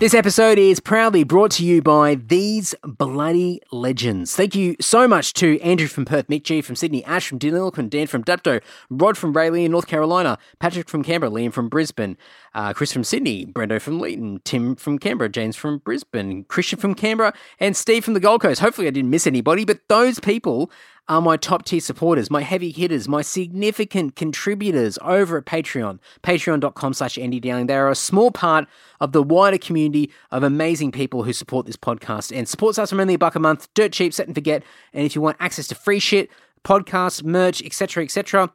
[0.00, 4.34] This episode is proudly brought to you by these bloody legends.
[4.34, 7.90] Thank you so much to Andrew from Perth, Mick G from Sydney, Ash from Deniliquin,
[7.90, 12.16] Dan from Dapto, Rod from Rayleigh in North Carolina, Patrick from Canberra, Liam from Brisbane,
[12.54, 16.94] uh, Chris from Sydney, Brendo from Leeton, Tim from Canberra, James from Brisbane, Christian from
[16.94, 18.62] Canberra, and Steve from the Gold Coast.
[18.62, 20.70] Hopefully, I didn't miss anybody, but those people
[21.10, 26.94] are my top tier supporters, my heavy hitters, my significant contributors over at Patreon, patreon.com
[26.94, 27.66] slash Andy Dowling.
[27.66, 28.68] They are a small part
[29.00, 33.00] of the wider community of amazing people who support this podcast and supports us from
[33.00, 34.62] only a buck a month, dirt cheap, set and forget.
[34.92, 36.30] And if you want access to free shit,
[36.64, 38.52] podcasts, merch, etc., etc.,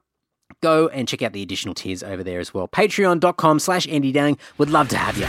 [0.62, 2.70] go and check out the additional tiers over there as well.
[2.70, 4.38] Patreon.com slash Andy Dowling.
[4.60, 5.26] Would love to have you.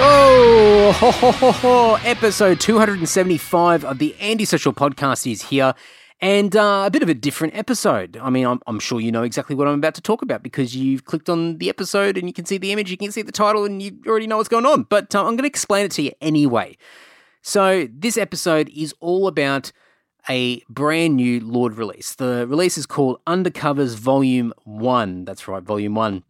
[0.00, 1.94] Oh, ho, ho, ho, ho.
[2.04, 5.74] episode 275 of the Andy Social Podcast is here.
[6.20, 8.16] And uh, a bit of a different episode.
[8.16, 10.76] I mean, I'm, I'm, sure you know exactly what I'm about to talk about because
[10.76, 13.32] you've clicked on the episode and you can see the image, you can see the
[13.32, 14.84] title, and you already know what's going on.
[14.84, 16.76] But uh, I'm going to explain it to you anyway.
[17.42, 19.72] So, this episode is all about
[20.28, 22.14] a brand new Lord release.
[22.14, 25.24] The release is called Undercovers Volume 1.
[25.24, 26.22] That's right, Volume 1.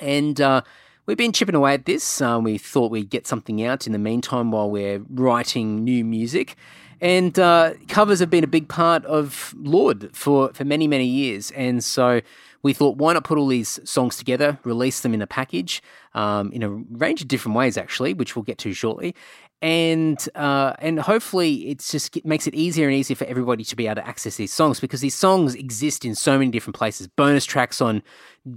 [0.00, 0.60] And uh,
[1.06, 2.20] We've been chipping away at this.
[2.20, 6.56] Um, we thought we'd get something out in the meantime while we're writing new music.
[7.00, 11.52] And uh, covers have been a big part of Lord for, for many, many years.
[11.52, 12.22] And so
[12.62, 15.80] we thought, why not put all these songs together, release them in a package
[16.14, 19.14] um, in a range of different ways, actually, which we'll get to shortly.
[19.62, 23.86] And uh, and hopefully it just makes it easier and easier for everybody to be
[23.86, 27.06] able to access these songs because these songs exist in so many different places.
[27.06, 28.02] Bonus tracks on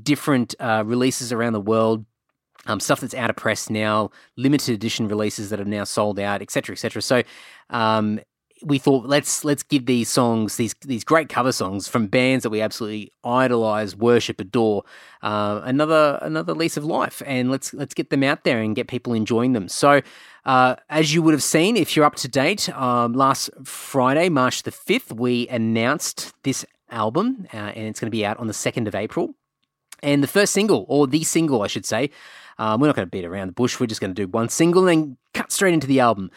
[0.03, 2.05] different uh, releases around the world,
[2.69, 6.41] um, stuff that's out of press now, limited edition releases that are now sold out,
[6.41, 7.01] etc., etc.
[7.01, 7.23] So
[7.71, 8.19] um,
[8.63, 12.51] we thought let's let's give these songs these these great cover songs from bands that
[12.51, 14.83] we absolutely idolize, worship, adore
[15.23, 18.87] uh, another another lease of life, and let's let's get them out there and get
[18.87, 19.67] people enjoying them.
[19.67, 20.01] So.
[20.45, 24.63] Uh, as you would have seen, if you're up to date, um, last Friday, March
[24.63, 28.53] the 5th, we announced this album, uh, and it's going to be out on the
[28.53, 29.35] 2nd of April.
[30.01, 32.09] And the first single, or the single, I should say,
[32.57, 33.79] um, we're not going to beat around the bush.
[33.79, 36.29] We're just going to do one single and then cut straight into the album.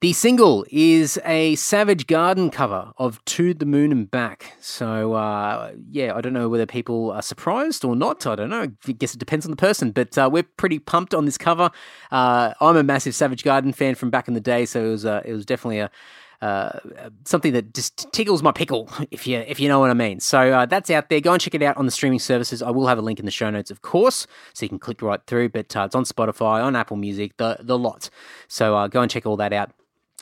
[0.00, 4.54] The single is a Savage Garden cover of To the Moon and Back.
[4.58, 8.26] So, uh, yeah, I don't know whether people are surprised or not.
[8.26, 8.68] I don't know.
[8.86, 11.70] I guess it depends on the person, but uh, we're pretty pumped on this cover.
[12.10, 15.04] Uh, I'm a massive Savage Garden fan from back in the day, so it was,
[15.04, 15.90] uh, it was definitely a,
[16.40, 16.78] uh,
[17.24, 20.20] something that just tickles my pickle, if you if you know what I mean.
[20.20, 21.20] So uh, that's out there.
[21.20, 22.62] Go and check it out on the streaming services.
[22.62, 25.02] I will have a link in the show notes, of course, so you can click
[25.02, 25.50] right through.
[25.50, 28.08] But uh, it's on Spotify, on Apple Music, the the lot.
[28.48, 29.72] So uh, go and check all that out.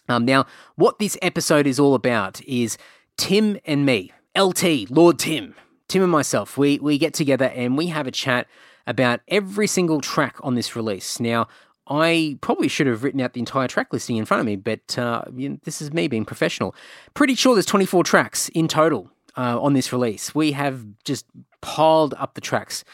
[0.08, 0.46] Um, now,
[0.76, 2.78] what this episode is all about is
[3.16, 5.54] Tim and me, LT, Lord Tim,
[5.86, 6.56] Tim and myself.
[6.58, 8.46] We we get together and we have a chat
[8.86, 11.20] about every single track on this release.
[11.20, 11.46] Now,
[11.88, 14.98] I probably should have written out the entire track listing in front of me, but
[14.98, 16.74] uh, you know, this is me being professional.
[17.14, 20.34] Pretty sure there's 24 tracks in total uh, on this release.
[20.34, 21.26] We have just
[21.60, 22.84] piled up the tracks,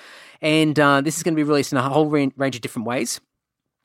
[0.40, 3.20] and uh, this is going to be released in a whole range of different ways.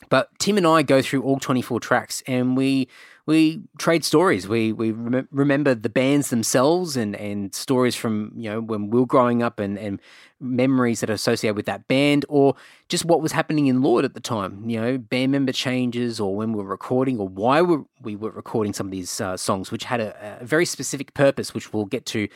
[0.10, 2.88] But Tim and I go through all 24 tracks, and we
[3.30, 4.48] we trade stories.
[4.48, 9.00] We we rem- remember the bands themselves and, and stories from you know when we
[9.00, 10.02] were growing up and, and
[10.40, 12.56] memories that are associated with that band or
[12.88, 14.68] just what was happening in Lord at the time.
[14.68, 18.32] You know, band member changes or when we were recording or why we, we were
[18.32, 21.86] recording some of these uh, songs, which had a, a, very specific purpose, which we'll
[21.86, 22.28] get to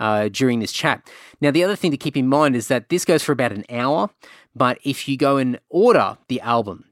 [0.00, 1.08] uh, during this chat.
[1.40, 3.64] Now, the other thing to keep in mind is that this goes for about an
[3.70, 4.10] hour,
[4.54, 6.91] but if you go and order the album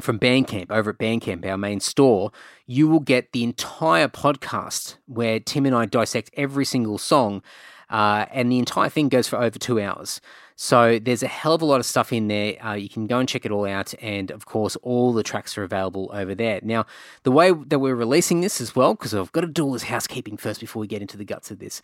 [0.00, 2.32] from Bandcamp over at Bandcamp, our main store,
[2.66, 7.42] you will get the entire podcast where Tim and I dissect every single song.
[7.88, 10.20] Uh, and the entire thing goes for over two hours.
[10.54, 12.64] So there's a hell of a lot of stuff in there.
[12.64, 13.94] Uh, you can go and check it all out.
[14.02, 16.60] And of course, all the tracks are available over there.
[16.62, 16.84] Now,
[17.22, 19.84] the way that we're releasing this as well, because I've got to do all this
[19.84, 21.80] housekeeping first before we get into the guts of this,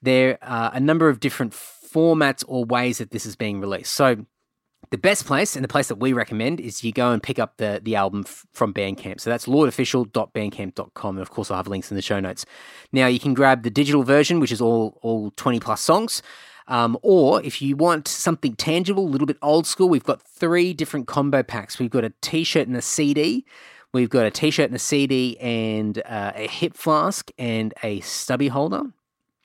[0.00, 3.92] there are a number of different formats or ways that this is being released.
[3.92, 4.24] So
[4.94, 7.56] the best place and the place that we recommend is you go and pick up
[7.56, 9.20] the, the album f- from Bandcamp.
[9.20, 11.16] So that's lordofficial.bandcamp.com.
[11.16, 12.46] And of course, I'll have links in the show notes.
[12.92, 16.22] Now, you can grab the digital version, which is all, all 20 plus songs.
[16.68, 20.72] Um, or if you want something tangible, a little bit old school, we've got three
[20.72, 21.80] different combo packs.
[21.80, 23.44] We've got a t shirt and a CD.
[23.92, 27.98] We've got a t shirt and a CD and uh, a hip flask and a
[27.98, 28.92] stubby holder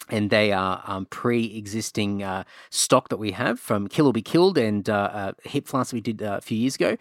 [0.10, 4.58] and they are um, pre-existing uh, stock that we have from Kill or Be Killed
[4.58, 6.98] and uh, uh, Hip Flask we did uh, a few years ago.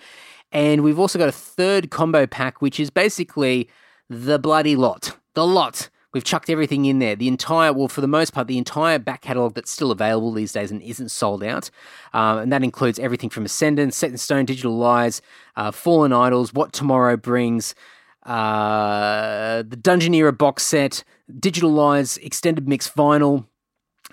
[0.53, 3.69] And we've also got a third combo pack, which is basically
[4.09, 5.91] the bloody lot, the lot.
[6.15, 7.15] We've chucked everything in there.
[7.15, 10.53] The entire, well, for the most part, the entire back catalogue that's still available these
[10.53, 11.71] days and isn't sold out.
[12.15, 15.21] Um, and that includes everything from Ascendance, Set in Stone, Digital Lies,
[15.55, 17.75] uh, Fallen Idols, What Tomorrow Brings,
[18.29, 21.03] uh, the Dungeon Era box set,
[21.41, 23.47] Digital Lies, Extended Mix Vinyl,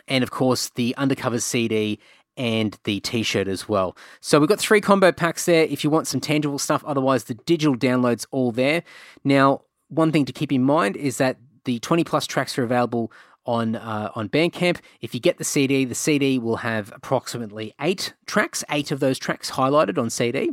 [0.07, 1.99] and of course the Undercover CD
[2.37, 3.95] and the t-shirt as well.
[4.21, 6.83] So we've got three combo packs there if you want some tangible stuff.
[6.85, 8.83] Otherwise, the digital downloads all there.
[9.23, 13.11] Now, one thing to keep in mind is that the 20 plus tracks are available
[13.45, 14.79] on uh, on Bandcamp.
[15.01, 19.19] If you get the CD, the CD will have approximately eight tracks, eight of those
[19.19, 20.51] tracks highlighted on CD.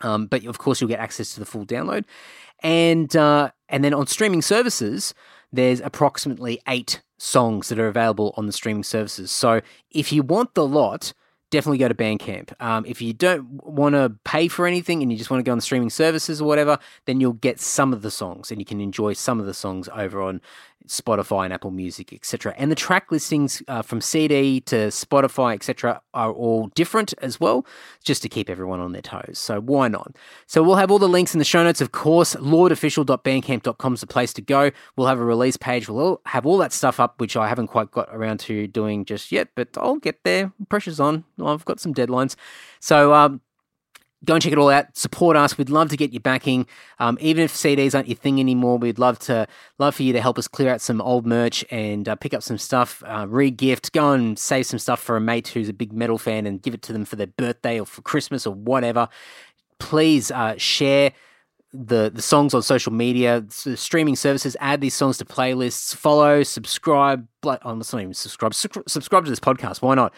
[0.00, 2.04] Um, but of course, you'll get access to the full download,
[2.62, 5.14] and uh, and then on streaming services,
[5.52, 9.30] there's approximately eight songs that are available on the streaming services.
[9.30, 9.60] So
[9.90, 11.12] if you want the lot,
[11.50, 12.60] definitely go to Bandcamp.
[12.60, 15.52] Um, if you don't want to pay for anything and you just want to go
[15.52, 18.64] on the streaming services or whatever, then you'll get some of the songs and you
[18.64, 20.40] can enjoy some of the songs over on
[20.88, 22.54] Spotify and Apple Music, etc.
[22.56, 27.66] And the track listings uh, from CD to Spotify, etc., are all different as well,
[28.02, 29.38] just to keep everyone on their toes.
[29.38, 30.16] So why not?
[30.46, 32.34] So we'll have all the links in the show notes, of course.
[32.34, 34.70] LordOfficial.bandcamp.com is the place to go.
[34.96, 35.88] We'll have a release page.
[35.88, 39.32] We'll have all that stuff up, which I haven't quite got around to doing just
[39.32, 40.52] yet, but I'll get there.
[40.68, 41.24] Pressure's on.
[41.42, 42.36] I've got some deadlines.
[42.80, 43.40] So um,
[44.24, 44.96] go and check it all out.
[44.96, 45.56] Support us.
[45.58, 46.66] We'd love to get your backing.
[46.98, 49.46] Um, even if CDs aren't your thing anymore, we'd love to
[49.78, 52.42] love for you to help us clear out some old merch and uh, pick up
[52.42, 53.92] some stuff, uh, re-gift.
[53.92, 56.74] Go and save some stuff for a mate who's a big metal fan and give
[56.74, 59.08] it to them for their birthday or for Christmas or whatever.
[59.78, 61.12] Please uh, share
[61.74, 64.56] the the songs on social media, the streaming services.
[64.60, 65.94] Add these songs to playlists.
[65.94, 67.26] Follow, subscribe.
[67.44, 68.54] I'm oh, not even subscribe.
[68.54, 69.82] Subscribe to this podcast.
[69.82, 70.14] Why not?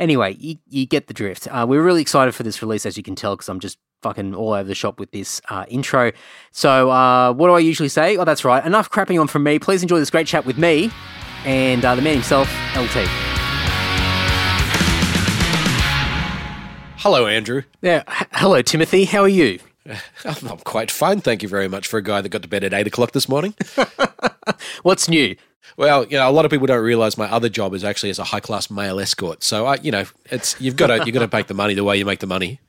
[0.00, 1.46] Anyway, you, you get the drift.
[1.48, 4.34] Uh, we're really excited for this release, as you can tell, because I'm just fucking
[4.34, 6.10] all over the shop with this uh, intro.
[6.52, 8.16] So, uh, what do I usually say?
[8.16, 8.64] Oh, that's right.
[8.64, 9.58] Enough crapping on from me.
[9.58, 10.90] Please enjoy this great chat with me
[11.44, 13.06] and uh, the man himself, LT.
[16.96, 17.62] Hello, Andrew.
[17.82, 18.02] Yeah.
[18.08, 19.04] H- hello, Timothy.
[19.04, 19.58] How are you?
[20.24, 22.72] I'm quite fine, thank you very much for a guy that got to bed at
[22.72, 23.54] eight o'clock this morning.
[24.82, 25.36] What's new?
[25.76, 28.18] Well, you know, a lot of people don't realize my other job is actually as
[28.18, 29.42] a high class male escort.
[29.42, 31.84] So, I, you know, it's you've got to you've got to make the money the
[31.84, 32.60] way you make the money.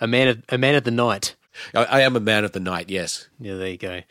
[0.00, 1.34] A man of a man of the night.
[1.74, 2.90] I, I am a man of the night.
[2.90, 3.28] Yes.
[3.38, 4.02] Yeah, there you go.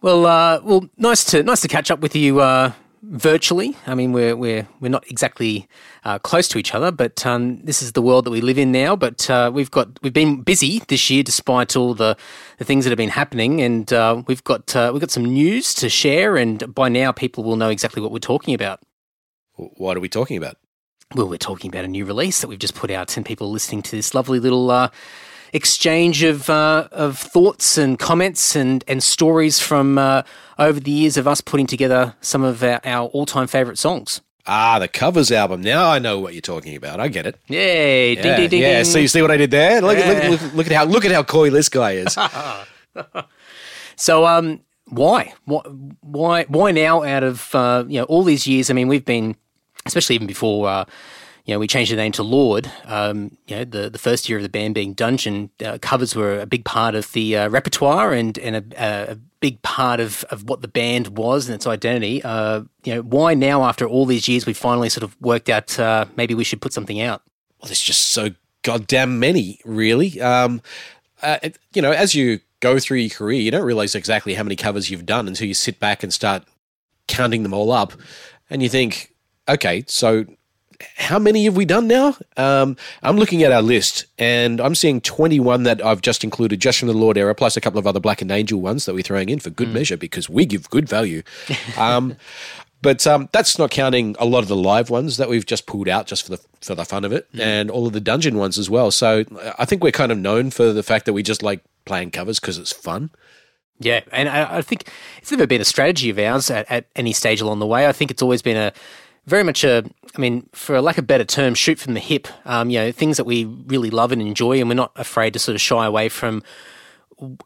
[0.00, 2.72] Well, uh, well, nice to nice to catch up with you uh,
[3.10, 3.76] virtually.
[3.86, 5.68] I mean, we're we're we're not exactly
[6.04, 8.72] uh, close to each other, but um, this is the world that we live in
[8.72, 8.96] now.
[8.96, 12.16] But uh, we've got we've been busy this year, despite all the,
[12.58, 15.74] the things that have been happening, and uh, we've got uh, we've got some news
[15.74, 16.36] to share.
[16.36, 18.80] And by now, people will know exactly what we're talking about.
[19.56, 20.56] What are we talking about?
[21.14, 23.82] Well, we're talking about a new release that we've just put out, and people listening
[23.82, 24.90] to this lovely little uh,
[25.54, 30.22] exchange of uh, of thoughts and comments and and stories from uh,
[30.58, 34.20] over the years of us putting together some of our, our all time favorite songs.
[34.46, 35.62] Ah, the covers album.
[35.62, 37.00] Now I know what you're talking about.
[37.00, 37.40] I get it.
[37.46, 38.14] Yay!
[38.14, 38.82] Yeah, ding, ding, ding, yeah.
[38.82, 39.80] So you see what I did there?
[39.80, 40.28] Look, yeah.
[40.28, 42.18] look, look, look, at how look at how coy this guy is.
[43.96, 47.02] so, um, why, why, why now?
[47.02, 49.36] Out of uh, you know all these years, I mean, we've been,
[49.86, 50.68] especially even before.
[50.68, 50.84] Uh,
[51.44, 52.70] you know, we changed the name to Lord.
[52.86, 56.40] Um, you know, the, the first year of the band being Dungeon, uh, covers were
[56.40, 60.48] a big part of the uh, repertoire and, and a, a, big part of, of
[60.48, 62.22] what the band was and its identity.
[62.22, 65.78] Uh, you know, why now, after all these years, we finally sort of worked out
[65.78, 67.20] uh, maybe we should put something out?
[67.60, 68.30] Well, there's just so
[68.62, 70.18] goddamn many, really.
[70.22, 70.62] Um,
[71.22, 71.38] uh,
[71.74, 74.90] you know, as you go through your career, you don't realize exactly how many covers
[74.90, 76.44] you've done until you sit back and start
[77.06, 77.92] counting them all up.
[78.48, 79.12] And you think,
[79.46, 80.24] okay, so
[80.96, 82.16] how many have we done now?
[82.36, 86.78] Um, I'm looking at our list and I'm seeing 21 that I've just included just
[86.78, 89.02] from the Lord era, plus a couple of other Black and Angel ones that we're
[89.02, 89.74] throwing in for good mm.
[89.74, 91.22] measure because we give good value.
[91.78, 92.16] Um,
[92.82, 95.88] but um, that's not counting a lot of the live ones that we've just pulled
[95.88, 97.40] out just for the for the fun of it, mm.
[97.40, 98.90] and all of the dungeon ones as well.
[98.90, 99.24] So
[99.58, 102.38] I think we're kind of known for the fact that we just like playing covers
[102.38, 103.10] because it's fun.
[103.80, 104.88] Yeah, and I, I, think
[105.18, 107.88] it's never been a strategy of ours at, at any stage along the way.
[107.88, 108.72] I think it's always been a
[109.26, 109.84] very much a,
[110.16, 112.28] I mean, for a lack of better term, shoot from the hip.
[112.44, 115.38] Um, you know, things that we really love and enjoy, and we're not afraid to
[115.38, 116.42] sort of shy away from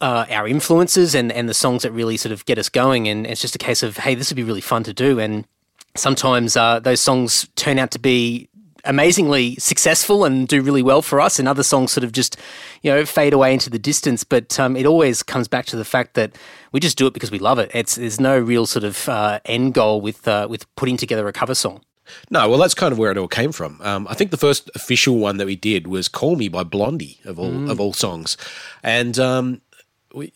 [0.01, 3.09] uh, our influences and, and the songs that really sort of get us going.
[3.09, 5.21] And it's just a case of, hey, this would be really fun to do.
[5.21, 5.47] And
[5.95, 8.48] sometimes uh, those songs turn out to be
[8.85, 12.37] amazingly successful and do really well for us, and other songs sort of just,
[12.83, 14.25] you know, fade away into the distance.
[14.25, 16.37] But um, it always comes back to the fact that
[16.73, 17.71] we just do it because we love it.
[17.75, 21.33] It's there's no real sort of uh, end goal with uh, with putting together a
[21.33, 21.83] cover song.
[22.31, 23.81] No, well, that's kind of where it all came from.
[23.83, 27.21] Um, I think the first official one that we did was "Call Me" by Blondie
[27.25, 27.71] of all mm.
[27.71, 28.37] of all songs,
[28.83, 29.61] and um,
[30.15, 30.33] we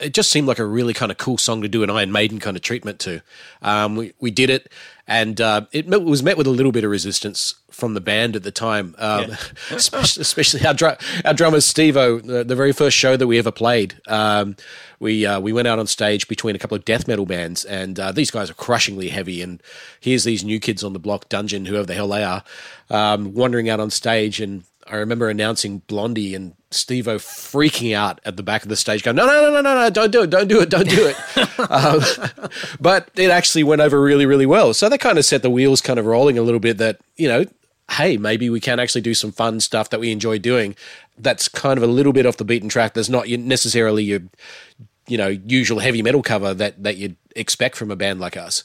[0.00, 2.38] it just seemed like a really kind of cool song to do an Iron Maiden
[2.38, 3.20] kind of treatment to.
[3.62, 4.70] Um, we, we did it,
[5.08, 8.36] and uh, it met, was met with a little bit of resistance from the band
[8.36, 9.36] at the time, um, yeah.
[9.70, 12.24] especially, especially, our, dr- our drummer Stevo.
[12.24, 14.56] The, the, very first show that we ever played, um,
[15.00, 17.98] we uh, we went out on stage between a couple of death metal bands, and
[17.98, 19.42] uh, these guys are crushingly heavy.
[19.42, 19.60] And
[20.00, 22.44] here's these new kids on the block, Dungeon, whoever the hell they are,
[22.90, 28.36] um, wandering out on stage, and I remember announcing Blondie and Stevo freaking out at
[28.36, 29.90] the back of the stage, going, "No, no, no, no, no, no!
[29.90, 30.30] Don't do it!
[30.30, 30.70] Don't do it!
[30.70, 31.16] Don't do it!"
[31.70, 32.00] um,
[32.80, 34.74] but it actually went over really, really well.
[34.74, 36.78] So that kind of set the wheels kind of rolling a little bit.
[36.78, 37.44] That you know,
[37.90, 40.74] hey, maybe we can actually do some fun stuff that we enjoy doing.
[41.18, 42.94] That's kind of a little bit off the beaten track.
[42.94, 44.20] There's not necessarily your,
[45.06, 48.64] you know, usual heavy metal cover that that you'd expect from a band like us,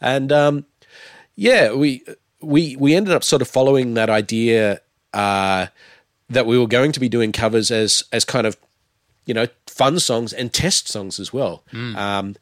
[0.00, 0.66] and um,
[1.34, 2.04] yeah, we
[2.40, 4.80] we we ended up sort of following that idea
[5.16, 5.66] uh,
[6.28, 8.56] that we were going to be doing covers as as kind of
[9.24, 11.64] you know fun songs and test songs as well.
[11.72, 11.96] Mm.
[11.96, 12.36] Um,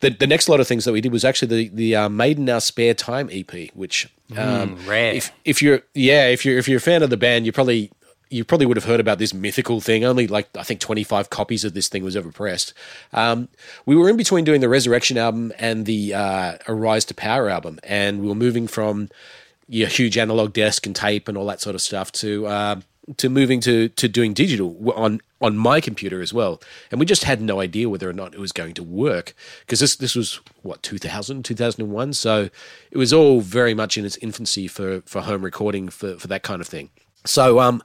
[0.00, 2.38] the the next lot of things that we did was actually the the uh, Made
[2.38, 5.12] in Our Spare Time EP, which um, mm, rare.
[5.12, 7.90] If if you're yeah if you're if you're a fan of the band, you probably
[8.30, 10.04] you probably would have heard about this mythical thing.
[10.04, 12.72] Only like I think 25 copies of this thing was ever pressed.
[13.12, 13.48] Um,
[13.86, 17.48] we were in between doing the Resurrection album and the uh, A Rise to Power
[17.48, 19.08] album, and we were moving from
[19.70, 22.80] your huge analog desk and tape and all that sort of stuff to uh,
[23.16, 26.60] to moving to to doing digital on on my computer as well.
[26.90, 29.78] And we just had no idea whether or not it was going to work because
[29.78, 32.50] this this was what 2000 2001 so
[32.90, 36.42] it was all very much in its infancy for for home recording for for that
[36.42, 36.90] kind of thing.
[37.24, 37.82] So um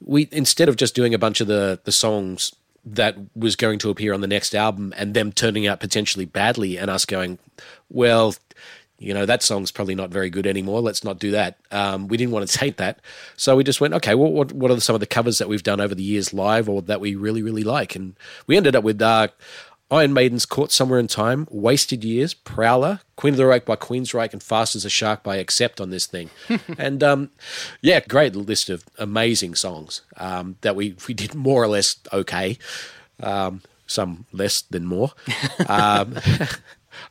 [0.00, 3.90] we instead of just doing a bunch of the the songs that was going to
[3.90, 7.38] appear on the next album and them turning out potentially badly and us going
[7.90, 8.34] well
[9.00, 10.82] you know, that song's probably not very good anymore.
[10.82, 11.58] Let's not do that.
[11.70, 13.00] Um, we didn't want to taint that.
[13.34, 15.62] So we just went, okay, well, what, what are some of the covers that we've
[15.62, 17.96] done over the years live or that we really, really like?
[17.96, 18.14] And
[18.46, 19.28] we ended up with uh,
[19.90, 24.34] Iron Maiden's Caught Somewhere in Time, Wasted Years, Prowler, Queen of the Reich by Queensryche,
[24.34, 26.28] and Fast as a Shark by Accept on this thing.
[26.78, 27.30] and um,
[27.80, 32.58] yeah, great list of amazing songs um, that we, we did more or less okay.
[33.22, 35.12] Um, some less than more.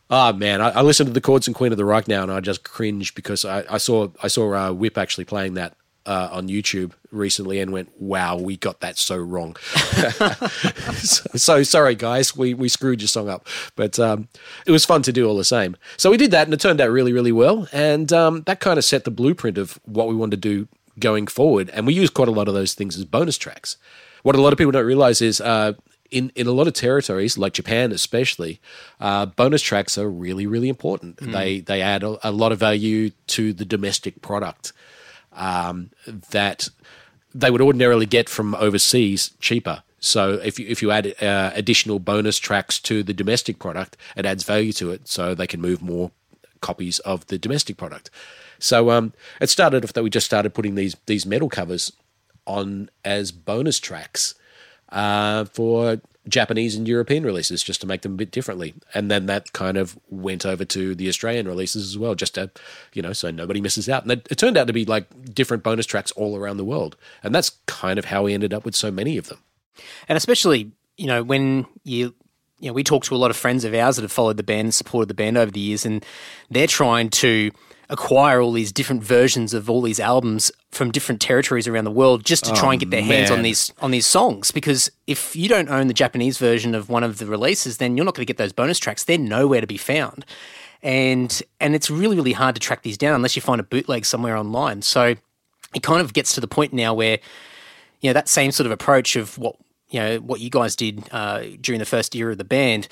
[0.09, 2.31] Oh man, I, I listen to the chords and Queen of the Reich now, and
[2.31, 6.29] I just cringe because I, I saw I saw uh, Whip actually playing that uh,
[6.31, 9.55] on YouTube recently and went, "Wow, we got that so wrong."
[10.95, 14.27] so, so, sorry, guys, we we screwed your song up, but um,
[14.65, 15.77] it was fun to do all the same.
[15.97, 18.77] So we did that, and it turned out really, really well, and um, that kind
[18.79, 20.67] of set the blueprint of what we wanted to do
[20.99, 21.69] going forward.
[21.69, 23.77] And we used quite a lot of those things as bonus tracks.
[24.23, 25.73] What a lot of people don't realize is uh,
[26.11, 28.59] in, in a lot of territories, like Japan especially,
[28.99, 31.17] uh, bonus tracks are really, really important.
[31.17, 31.31] Mm.
[31.31, 34.73] They they add a, a, lot of value to the domestic product
[35.33, 35.91] um,
[36.31, 36.69] that
[37.33, 39.83] they would ordinarily get from overseas cheaper.
[39.99, 44.25] So if you if you add uh, additional bonus tracks to the domestic product, it
[44.25, 46.11] adds value to it, so they can move more
[46.61, 48.09] copies of the domestic product.
[48.59, 51.91] So um, it started off that we just started putting these these metal covers
[52.45, 54.35] on as bonus tracks
[54.91, 58.75] uh, for Japanese and European releases just to make them a bit differently.
[58.93, 62.51] And then that kind of went over to the Australian releases as well, just to,
[62.93, 64.03] you know, so nobody misses out.
[64.03, 66.95] And it, it turned out to be like different bonus tracks all around the world.
[67.23, 69.39] And that's kind of how we ended up with so many of them.
[70.07, 72.13] And especially, you know, when you
[72.59, 74.43] you know, we talk to a lot of friends of ours that have followed the
[74.43, 76.05] band and supported the band over the years, and
[76.49, 77.51] they're trying to
[77.89, 82.23] acquire all these different versions of all these albums from different territories around the world
[82.23, 84.51] just to try and get their hands on these on these songs.
[84.51, 88.05] Because if you don't own the Japanese version of one of the releases then you're
[88.05, 89.03] not going to get those bonus tracks.
[89.03, 90.25] They're nowhere to be found.
[90.83, 94.05] And and it's really really hard to track these down unless you find a bootleg
[94.05, 94.83] somewhere online.
[94.83, 95.15] So
[95.73, 97.19] it kind of gets to the point now where
[98.01, 99.55] you know that same sort of approach of what
[99.89, 102.87] you know what you guys did uh, during the first year of the band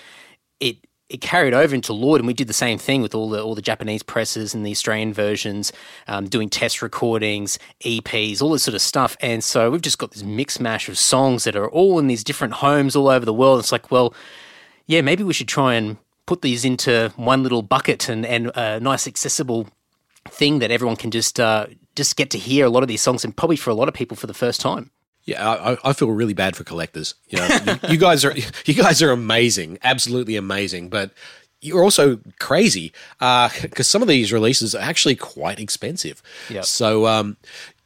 [0.60, 0.78] it
[1.10, 3.56] it carried over into Lord, and we did the same thing with all the all
[3.56, 5.72] the Japanese presses and the Australian versions,
[6.08, 9.16] um, doing test recordings, EPs, all this sort of stuff.
[9.22, 12.24] And so we've just got this mix mash of songs that are all in these
[12.24, 13.60] different homes all over the world.
[13.60, 14.14] It's like, well,
[14.86, 18.80] yeah, maybe we should try and put these into one little bucket and and a
[18.80, 19.68] nice accessible
[20.30, 23.24] thing that everyone can just uh, just get to hear a lot of these songs,
[23.24, 24.92] and probably for a lot of people for the first time.
[25.28, 27.14] Yeah, I, I, feel really bad for collectors.
[27.28, 28.34] You, know, you, you, guys are
[28.66, 31.12] you guys are amazing, absolutely amazing, but
[31.60, 36.24] you're also crazy because uh, some of these releases are actually quite expensive.
[36.50, 36.64] Yep.
[36.64, 37.36] So um,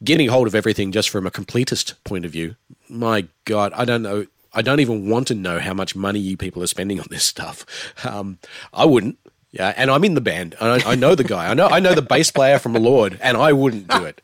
[0.03, 2.55] getting hold of everything just from a completist point of view,
[2.87, 4.27] my God, I don't know.
[4.53, 7.23] I don't even want to know how much money you people are spending on this
[7.23, 7.65] stuff.
[8.05, 8.37] Um,
[8.71, 9.17] I wouldn't.
[9.51, 10.55] Yeah, and I'm in the band.
[10.61, 11.49] I, I know the guy.
[11.49, 14.21] I know I know the bass player from a Lord, and I wouldn't do it.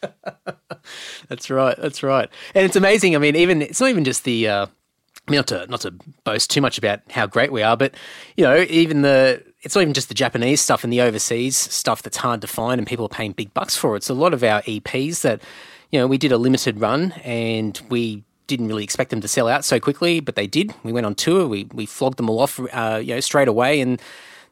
[1.28, 1.76] that's right.
[1.78, 2.28] That's right.
[2.54, 3.14] And it's amazing.
[3.14, 5.94] I mean, even it's not even just the uh, I mean, not to not to
[6.24, 7.94] boast too much about how great we are, but
[8.36, 12.02] you know, even the it's not even just the Japanese stuff and the overseas stuff
[12.02, 13.98] that's hard to find, and people are paying big bucks for it.
[13.98, 15.42] It's a lot of our EPs that
[15.90, 19.48] you know we did a limited run and we didn't really expect them to sell
[19.48, 20.74] out so quickly, but they did.
[20.82, 23.80] We went on tour, we we flogged them all off, uh, you know, straight away,
[23.80, 24.00] and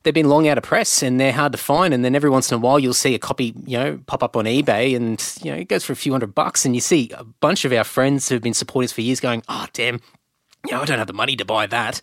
[0.06, 1.92] they've been long out of press and they're hard to find.
[1.92, 4.36] And then every once in a while, you'll see a copy, you know, pop up
[4.36, 6.64] on eBay and, you know, it goes for a few hundred bucks.
[6.64, 9.66] And you see a bunch of our friends who've been supporters for years going, oh,
[9.72, 10.00] damn,
[10.64, 12.00] you know, I don't have the money to buy that.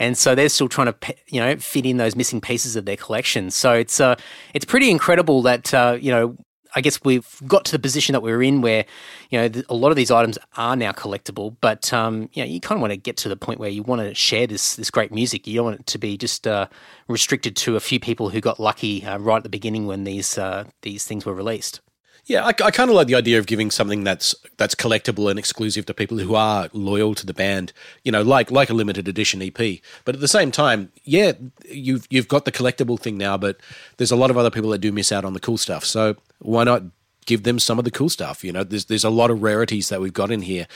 [0.00, 2.96] And so they're still trying to, you know, fit in those missing pieces of their
[2.96, 3.52] collection.
[3.52, 4.16] So it's, uh,
[4.52, 6.36] it's pretty incredible that, uh, you know,
[6.74, 8.84] I guess we've got to the position that we're in where,
[9.30, 12.60] you know, a lot of these items are now collectible, but, um, you know, you
[12.60, 14.90] kind of want to get to the point where you want to share this, this
[14.90, 15.46] great music.
[15.46, 16.66] You don't want it to be just, uh,
[17.08, 20.36] restricted to a few people who got lucky, uh, right at the beginning when these,
[20.36, 21.80] uh, these things were released.
[22.26, 25.38] Yeah, I, I kind of like the idea of giving something that's that's collectible and
[25.38, 27.74] exclusive to people who are loyal to the band.
[28.02, 29.80] You know, like like a limited edition EP.
[30.06, 31.32] But at the same time, yeah,
[31.68, 33.58] you've you've got the collectible thing now, but
[33.98, 35.84] there's a lot of other people that do miss out on the cool stuff.
[35.84, 36.82] So why not
[37.26, 38.44] give them some of the cool stuff?
[38.44, 40.66] You know, there's there's a lot of rarities that we've got in here.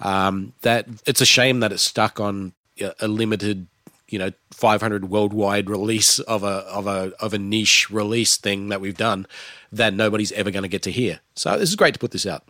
[0.00, 2.52] Um, that it's a shame that it's stuck on
[3.00, 3.66] a limited
[4.08, 8.80] you know 500 worldwide release of a of a of a niche release thing that
[8.80, 9.26] we've done
[9.72, 11.20] that nobody's ever going to get to hear.
[11.34, 12.44] So this is great to put this out.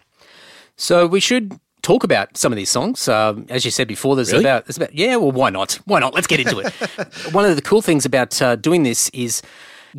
[0.77, 3.09] So we should talk about some of these songs.
[3.09, 4.45] Um, as you said before, there's really?
[4.45, 5.17] about there's about yeah.
[5.17, 5.75] Well, why not?
[5.87, 6.15] Why not?
[6.15, 6.73] Let's get into it.
[7.33, 9.41] One of the cool things about uh, doing this is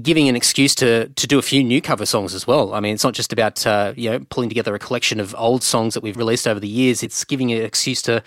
[0.01, 2.73] giving an excuse to to do a few new cover songs as well.
[2.73, 5.63] I mean, it's not just about uh, you know pulling together a collection of old
[5.63, 7.03] songs that we've released over the years.
[7.03, 8.23] It's giving an excuse to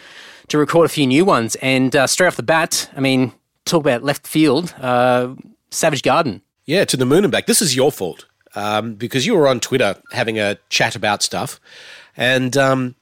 [0.48, 1.56] to record a few new ones.
[1.56, 3.32] And uh, straight off the bat, I mean,
[3.64, 5.34] talk about left field, uh,
[5.70, 6.42] Savage Garden.
[6.66, 7.46] Yeah, to the moon and back.
[7.46, 11.60] This is your fault um, because you were on Twitter having a chat about stuff,
[12.16, 12.94] and um,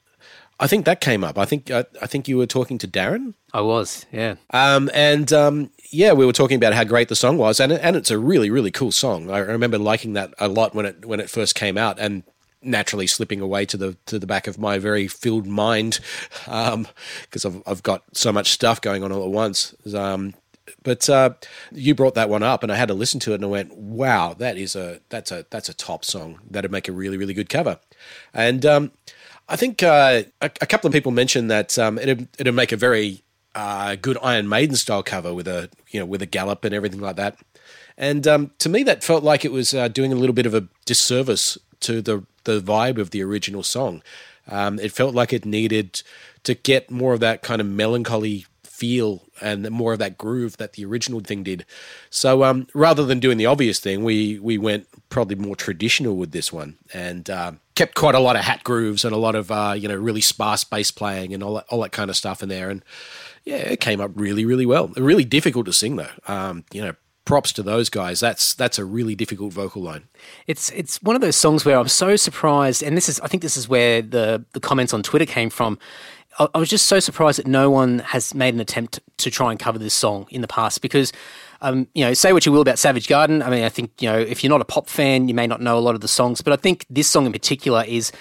[0.60, 1.38] I think that came up.
[1.38, 3.34] I think uh, I think you were talking to Darren.
[3.52, 4.36] I was, yeah.
[4.50, 7.96] Um, and um, yeah, we were talking about how great the song was, and and
[7.96, 9.30] it's a really really cool song.
[9.30, 12.22] I remember liking that a lot when it when it first came out, and
[12.60, 16.00] naturally slipping away to the to the back of my very filled mind
[16.44, 19.74] because um, I've I've got so much stuff going on all at once.
[19.94, 20.34] Um,
[20.82, 21.30] but uh,
[21.72, 23.76] you brought that one up, and I had to listen to it, and I went,
[23.76, 26.40] "Wow, that is a that's a that's a top song.
[26.50, 27.78] That'd make a really really good cover."
[28.34, 28.92] And um,
[29.48, 32.76] I think uh, a, a, couple of people mentioned that um, it'd, it'd make a
[32.76, 33.22] very
[33.54, 37.00] uh, good Iron Maiden style cover with a you know with a gallop and everything
[37.00, 37.38] like that.
[37.96, 40.54] And um, to me, that felt like it was uh, doing a little bit of
[40.54, 44.02] a disservice to the the vibe of the original song.
[44.50, 46.02] Um, it felt like it needed
[46.44, 50.74] to get more of that kind of melancholy feel and more of that groove that
[50.74, 51.66] the original thing did.
[52.10, 56.30] So um, rather than doing the obvious thing, we we went probably more traditional with
[56.30, 59.50] this one and uh, kept quite a lot of hat grooves and a lot of
[59.50, 62.40] uh, you know really sparse bass playing and all that, all that kind of stuff
[62.42, 62.70] in there.
[62.70, 62.84] And
[63.48, 64.88] yeah, it came up really really well.
[64.88, 66.10] Really difficult to sing though.
[66.26, 68.20] Um, you know, props to those guys.
[68.20, 70.04] That's that's a really difficult vocal line.
[70.46, 73.42] It's it's one of those songs where I'm so surprised, and this is I think
[73.42, 75.78] this is where the the comments on Twitter came from.
[76.38, 79.58] I, was just so surprised that no one has made an attempt to try and
[79.58, 81.12] cover this song in the past because.
[81.60, 83.42] Um, you know, say what you will about Savage Garden.
[83.42, 85.60] I mean, I think you know if you're not a pop fan, you may not
[85.60, 88.12] know a lot of the songs, but I think this song in particular is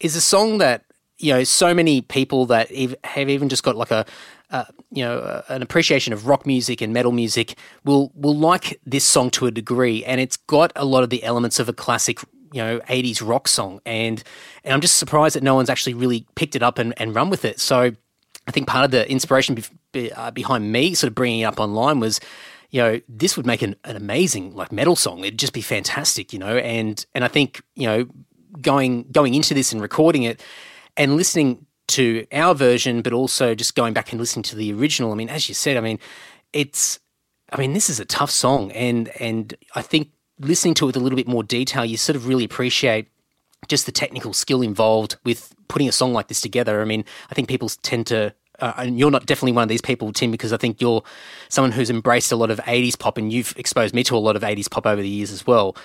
[0.00, 0.86] is a song that
[1.18, 4.06] you know so many people that have even just got like a
[4.50, 8.80] uh, you know uh, an appreciation of rock music and metal music will will like
[8.84, 11.72] this song to a degree, and it's got a lot of the elements of a
[11.72, 12.20] classic
[12.52, 13.80] you know 80s rock song.
[13.84, 14.22] And
[14.64, 17.30] and I'm just surprised that no one's actually really picked it up and, and run
[17.30, 17.60] with it.
[17.60, 17.92] So
[18.46, 21.44] I think part of the inspiration be, be, uh, behind me sort of bringing it
[21.44, 22.20] up online was
[22.70, 25.20] you know this would make an, an amazing like metal song.
[25.20, 26.56] It'd just be fantastic you know?
[26.56, 28.06] And and I think you know
[28.60, 30.42] going going into this and recording it
[30.96, 35.12] and listening to our version but also just going back and listening to the original
[35.12, 35.98] I mean as you said I mean
[36.52, 36.98] it's
[37.50, 40.96] I mean this is a tough song and and I think listening to it with
[40.96, 43.08] a little bit more detail, you sort of really appreciate
[43.68, 46.80] just the technical skill involved with putting a song like this together.
[46.82, 49.80] I mean, I think people tend to, uh, and you're not definitely one of these
[49.80, 51.02] people, Tim, because I think you're
[51.48, 54.36] someone who's embraced a lot of 80s pop and you've exposed me to a lot
[54.36, 55.76] of 80s pop over the years as well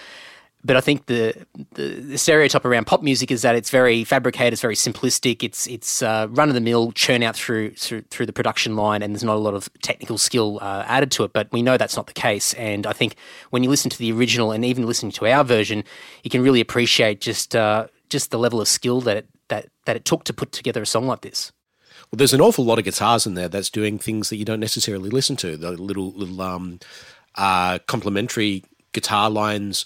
[0.64, 1.34] but I think the,
[1.74, 6.02] the, stereotype around pop music is that it's very fabricated, it's very simplistic, it's it's
[6.02, 9.24] uh, run of the mill, churn out through, through, through the production line, and there's
[9.24, 11.34] not a lot of technical skill uh, added to it.
[11.34, 13.16] But we know that's not the case, and I think
[13.50, 15.84] when you listen to the original and even listening to our version,
[16.24, 19.96] you can really appreciate just uh, just the level of skill that it, that that
[19.96, 21.52] it took to put together a song like this.
[22.12, 24.60] Well, there's an awful lot of guitars in there that's doing things that you don't
[24.60, 25.58] necessarily listen to.
[25.58, 26.80] The little little um,
[27.36, 29.86] uh, complementary guitar lines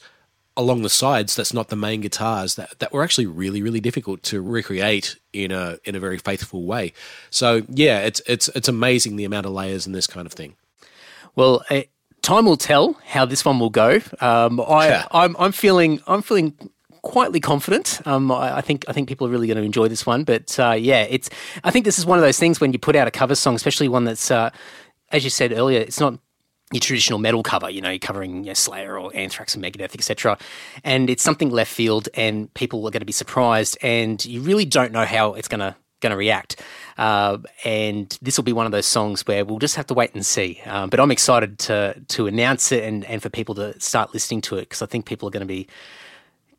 [0.58, 4.24] along the sides that's not the main guitars that, that were actually really really difficult
[4.24, 6.94] to recreate in a in a very faithful way.
[7.30, 10.56] So yeah it's it's it's amazing the amount of layers and this kind of thing.
[11.36, 11.82] Well uh,
[12.22, 14.00] time will tell how this one will go.
[14.20, 15.06] Um, I, Yeah.
[15.12, 16.54] I'm, I'm feeling I'm feeling
[17.02, 18.02] quietly confident.
[18.06, 20.58] Um, I, I think I think people are really going to enjoy this one but
[20.60, 21.30] uh, yeah it's
[21.64, 23.56] I think this is one of those things when you put out a cover song
[23.56, 24.50] especially one that's uh,
[25.12, 26.18] as you said earlier it's not
[26.72, 29.94] your traditional metal cover, you know, you're covering you know, Slayer or Anthrax and Megadeth,
[29.94, 30.38] etc.
[30.84, 34.66] And it's something left field, and people are going to be surprised, and you really
[34.66, 36.62] don't know how it's going to going to react.
[36.98, 40.14] Uh, and this will be one of those songs where we'll just have to wait
[40.14, 40.62] and see.
[40.66, 44.42] Um, but I'm excited to to announce it and, and for people to start listening
[44.42, 45.68] to it because I think people are going to be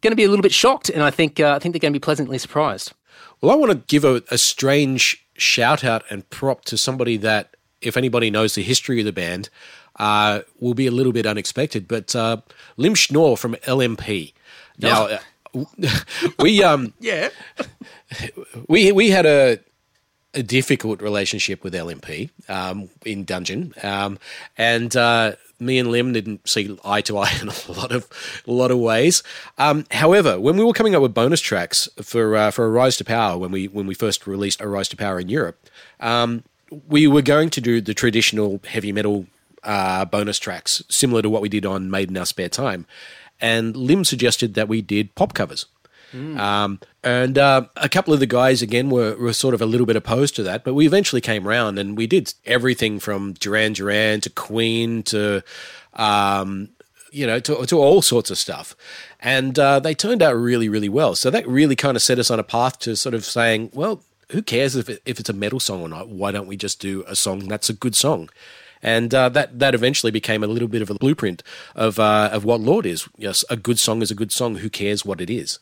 [0.02, 1.92] going to be a little bit shocked, and I think uh, I think they're going
[1.92, 2.92] to be pleasantly surprised.
[3.40, 7.54] Well, I want to give a, a strange shout out and prop to somebody that,
[7.80, 9.50] if anybody knows the history of the band,
[9.96, 11.88] uh, will be a little bit unexpected.
[11.88, 12.38] But uh,
[12.76, 14.32] Limb Schnoor from LMP.
[14.78, 15.18] Now, uh,
[16.38, 17.30] we um Yeah.
[18.68, 19.58] we we had a
[20.34, 24.18] a difficult relationship with LMP um, in Dungeon, um,
[24.58, 28.06] and uh, me and Limb didn't see eye to eye in a lot of
[28.46, 29.22] a lot of ways.
[29.56, 32.98] Um, however, when we were coming up with bonus tracks for uh, for a Rise
[32.98, 35.58] to Power, when we when we first released a Rise to Power in Europe,
[36.00, 36.44] um,
[36.86, 39.26] we were going to do the traditional heavy metal
[39.66, 42.86] uh, bonus tracks, similar to what we did on Made in Our Spare Time,
[43.40, 45.66] and Limb suggested that we did pop covers.
[46.38, 49.86] Um, and uh, a couple of the guys again were, were sort of a little
[49.86, 53.74] bit opposed to that, but we eventually came around and we did everything from Duran
[53.74, 55.42] Duran to Queen to
[55.94, 56.70] um,
[57.10, 58.74] you know to, to all sorts of stuff,
[59.20, 61.14] and uh, they turned out really really well.
[61.14, 64.02] So that really kind of set us on a path to sort of saying, well,
[64.30, 66.08] who cares if it, if it's a metal song or not?
[66.08, 68.30] Why don't we just do a song that's a good song?
[68.86, 71.42] And uh, that that eventually became a little bit of a blueprint
[71.74, 73.08] of uh, of what Lord is.
[73.18, 74.54] Yes, a good song is a good song.
[74.54, 75.58] Who cares what it is?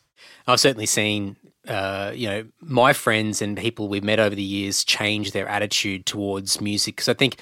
[0.46, 4.84] I've certainly seen, uh, you know, my friends and people we've met over the years
[4.84, 6.96] change their attitude towards music.
[6.96, 7.40] Because I think,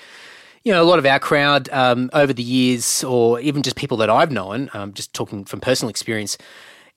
[0.62, 3.96] you know, a lot of our crowd um, over the years, or even just people
[3.96, 6.38] that I've known, um, just talking from personal experience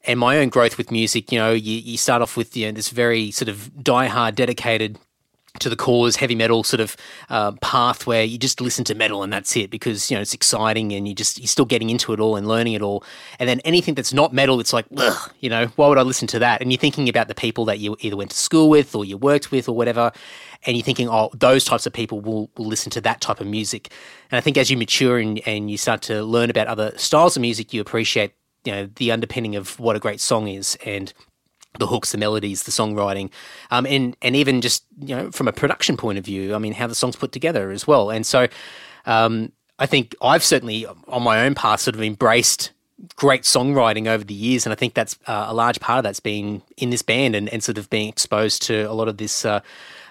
[0.07, 2.71] and my own growth with music, you know, you, you start off with you know,
[2.71, 4.99] this very sort of diehard, dedicated
[5.59, 6.95] to the cause heavy metal sort of
[7.29, 10.33] uh, path where you just listen to metal and that's it because you know it's
[10.33, 13.03] exciting and you just you're still getting into it all and learning it all.
[13.39, 16.27] And then anything that's not metal it's like Ugh, you know why would I listen
[16.29, 16.61] to that?
[16.61, 19.17] And you're thinking about the people that you either went to school with or you
[19.17, 20.11] worked with or whatever
[20.65, 23.47] and you're thinking oh those types of people will, will listen to that type of
[23.47, 23.91] music.
[24.31, 27.35] And I think as you mature and, and you start to learn about other styles
[27.35, 28.33] of music you appreciate
[28.65, 30.77] you know the underpinning of what a great song is.
[30.85, 31.13] And
[31.79, 33.29] the hooks, the melodies, the songwriting,
[33.71, 36.73] um, and and even just you know from a production point of view, I mean
[36.73, 38.09] how the song's put together as well.
[38.09, 38.47] And so,
[39.05, 42.71] um, I think I've certainly on my own path sort of embraced
[43.15, 46.19] great songwriting over the years, and I think that's uh, a large part of that's
[46.19, 49.45] been in this band and, and sort of being exposed to a lot of this,
[49.45, 49.59] uh,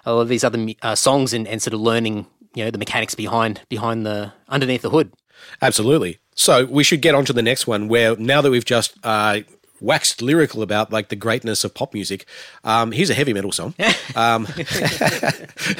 [0.05, 2.79] a lot of these other uh, songs and, and sort of learning you know the
[2.79, 5.13] mechanics behind behind the underneath the hood.
[5.61, 6.19] Absolutely.
[6.37, 9.41] So we should get on to the next one where now that we've just uh,
[9.85, 12.25] waxed lyrical about like the greatness of pop music,
[12.65, 13.75] um, here's a heavy metal song.
[14.17, 14.47] um,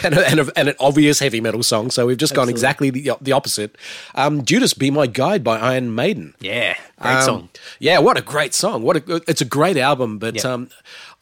[0.03, 1.91] and, a, and, a, and an obvious heavy metal song.
[1.91, 3.77] So we've just gone exactly the, the opposite.
[4.15, 6.35] Um, Judas Be My Guide by Iron Maiden.
[6.41, 7.49] Yeah, great Um, song.
[7.79, 8.83] Yeah, what a great song.
[8.83, 10.45] What a, it's a great album, but Yep.
[10.45, 10.69] um,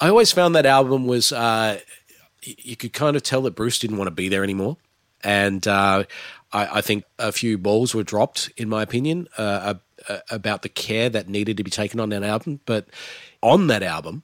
[0.01, 1.79] I always found that album was uh,
[2.43, 4.77] you could kind of tell that Bruce didn't want to be there anymore,
[5.23, 6.05] and uh,
[6.53, 9.75] I, I think a few balls were dropped, in my opinion, uh,
[10.09, 12.61] uh, about the care that needed to be taken on that album.
[12.67, 12.87] But
[13.43, 14.23] on that album.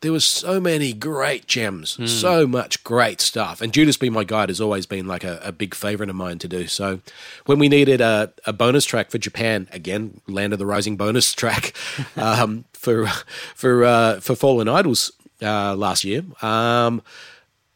[0.00, 3.60] There was so many great gems, so much great stuff.
[3.60, 6.40] And Judas Be My Guide has always been like a, a big favorite of mine
[6.40, 6.66] to do.
[6.66, 6.98] So
[7.46, 11.32] when we needed a, a bonus track for Japan, again, Land of the Rising bonus
[11.34, 11.72] track
[12.16, 13.06] um, for
[13.54, 17.00] for uh, for Fallen Idols uh, last year, um,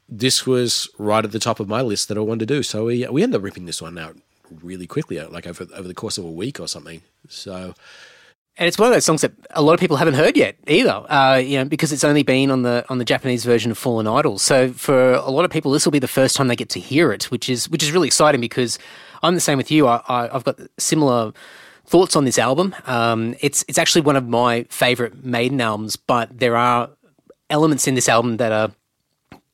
[0.09, 2.65] this was right at the top of my list that I wanted to do.
[2.65, 4.17] So we we ended up ripping this one out
[4.51, 7.03] really quickly, like over over the course of a week or something.
[7.29, 7.75] So
[8.59, 11.05] And it's one of those songs that a lot of people haven't heard yet either,
[11.11, 14.07] uh, you know, because it's only been on the on the Japanese version of Fallen
[14.07, 14.43] Idols.
[14.43, 16.81] So for a lot of people, this will be the first time they get to
[16.81, 18.79] hear it, which is which is really exciting because
[19.23, 19.87] I'm the same with you.
[19.87, 21.33] I, I, I've got similar
[21.87, 22.75] thoughts on this album.
[22.87, 26.91] Um, it's it's actually one of my favorite Maiden albums, but there are
[27.51, 28.73] elements in this album that are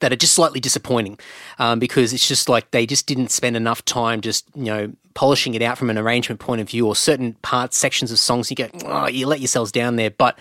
[0.01, 1.19] that are just slightly disappointing
[1.59, 5.55] um, because it's just like they just didn't spend enough time just you know polishing
[5.55, 8.57] it out from an arrangement point of view or certain parts sections of songs you
[8.57, 10.39] go oh you let yourselves down there but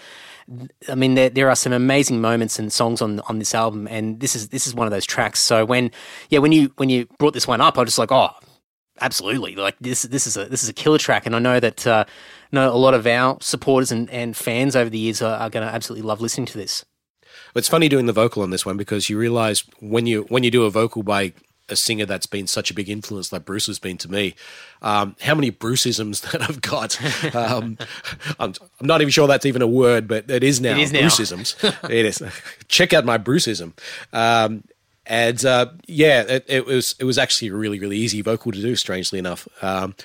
[0.90, 4.20] I mean there, there are some amazing moments and songs on on this album and
[4.20, 5.92] this is this is one of those tracks so when
[6.30, 8.32] yeah when you when you brought this one up I was just like oh
[9.02, 10.04] Absolutely, like this.
[10.04, 12.06] This is a this is a killer track, and I know that uh,
[12.52, 15.68] know a lot of our supporters and, and fans over the years are, are going
[15.68, 16.86] to absolutely love listening to this.
[17.56, 20.52] It's funny doing the vocal on this one because you realize when you when you
[20.52, 21.34] do a vocal by
[21.72, 24.36] a singer that's been such a big influence like Bruce has been to me,
[24.82, 27.00] um, how many Bruceisms that I've got.
[27.36, 27.78] Um,
[28.40, 30.76] I'm, I'm, not even sure that's even a word, but it is now.
[30.76, 31.02] It is now.
[31.02, 31.56] Bruceisms.
[31.90, 32.22] it is.
[32.68, 33.74] Check out my Bruceism.
[34.14, 34.64] Um,
[35.08, 38.62] and uh, yeah, it, it, was it was actually a really really easy vocal to
[38.62, 39.96] do, strangely enough, um,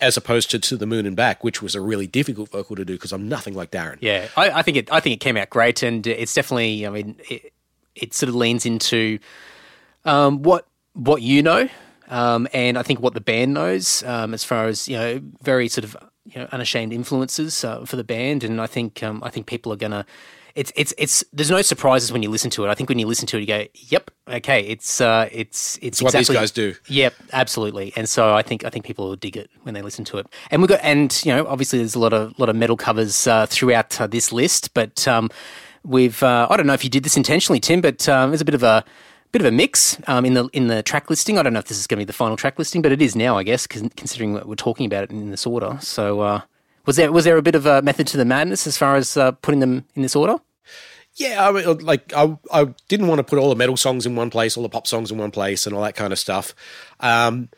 [0.00, 2.84] as opposed to "To the Moon and Back," which was a really difficult vocal to
[2.84, 3.96] do because I'm nothing like Darren.
[4.00, 6.90] Yeah, I, I, think it I think it came out great, and it's definitely I
[6.90, 7.52] mean it,
[7.94, 9.18] it sort of leans into
[10.04, 11.68] um, what what you know,
[12.08, 15.68] um, and I think what the band knows um, as far as you know, very
[15.68, 19.30] sort of you know unashamed influences uh, for the band, and I think um, I
[19.30, 20.06] think people are gonna.
[20.54, 21.24] It's it's it's.
[21.32, 22.68] There's no surprises when you listen to it.
[22.68, 25.86] I think when you listen to it, you go, "Yep, okay, it's uh, it's it's,
[25.86, 27.94] it's exactly, what these guys do." Yep, absolutely.
[27.96, 30.26] And so I think I think people will dig it when they listen to it.
[30.50, 33.26] And we got and you know obviously there's a lot of lot of metal covers
[33.26, 35.30] uh, throughout uh, this list, but um,
[35.84, 38.44] we've uh, I don't know if you did this intentionally, Tim, but um, there's a
[38.44, 38.84] bit of a
[39.32, 41.38] bit of a mix um, in the in the track listing.
[41.38, 43.02] I don't know if this is going to be the final track listing, but it
[43.02, 45.78] is now, I guess, considering that we're talking about it in this order.
[45.80, 46.42] So, uh,
[46.86, 49.16] was there was there a bit of a method to the madness as far as
[49.16, 50.36] uh, putting them in this order?
[51.14, 54.30] Yeah, I like I, I didn't want to put all the metal songs in one
[54.30, 56.54] place, all the pop songs in one place, and all that kind of stuff.
[57.00, 57.48] Um,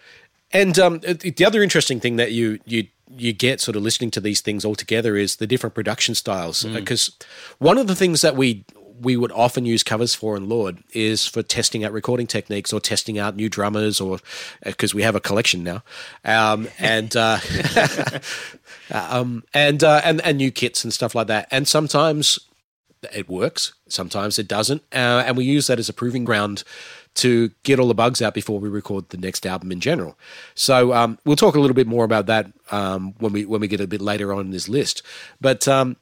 [0.52, 4.20] and um, the other interesting thing that you you you get sort of listening to
[4.20, 6.64] these things all together is the different production styles.
[6.64, 7.26] Because mm.
[7.58, 8.64] one of the things that we
[9.00, 12.80] we would often use covers for in Lord is for testing out recording techniques or
[12.80, 14.18] testing out new drummers or
[14.64, 15.83] because uh, we have a collection now,
[16.24, 17.38] um, and uh,
[18.90, 21.48] um, and uh, and and new kits and stuff like that.
[21.50, 22.38] And sometimes
[23.14, 26.64] it works, sometimes it doesn't, uh, and we use that as a proving ground
[27.14, 30.18] to get all the bugs out before we record the next album in general.
[30.54, 33.68] So um, we'll talk a little bit more about that um, when we when we
[33.68, 35.02] get a bit later on in this list.
[35.40, 35.96] But um,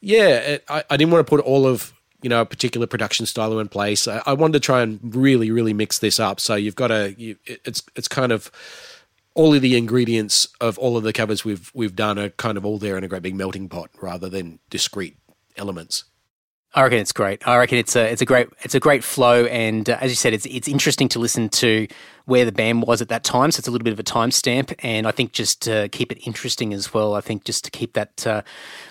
[0.00, 1.92] yeah, it, I, I, didn't want to put all of
[2.26, 4.08] you know a particular production style in place.
[4.08, 6.40] I, I, wanted to try and really, really mix this up.
[6.40, 8.50] So you've got a you, it's it's kind of
[9.34, 12.66] all of the ingredients of all of the covers we've we've done are kind of
[12.66, 15.16] all there in a great big melting pot rather than discrete
[15.56, 16.02] elements.
[16.74, 17.46] I reckon it's great.
[17.48, 20.16] I reckon it's a it's a great it's a great flow, and uh, as you
[20.16, 21.86] said, it's it's interesting to listen to
[22.26, 23.50] where the band was at that time.
[23.50, 26.18] So it's a little bit of a timestamp, and I think just to keep it
[26.26, 27.14] interesting as well.
[27.14, 28.42] I think just to keep that uh,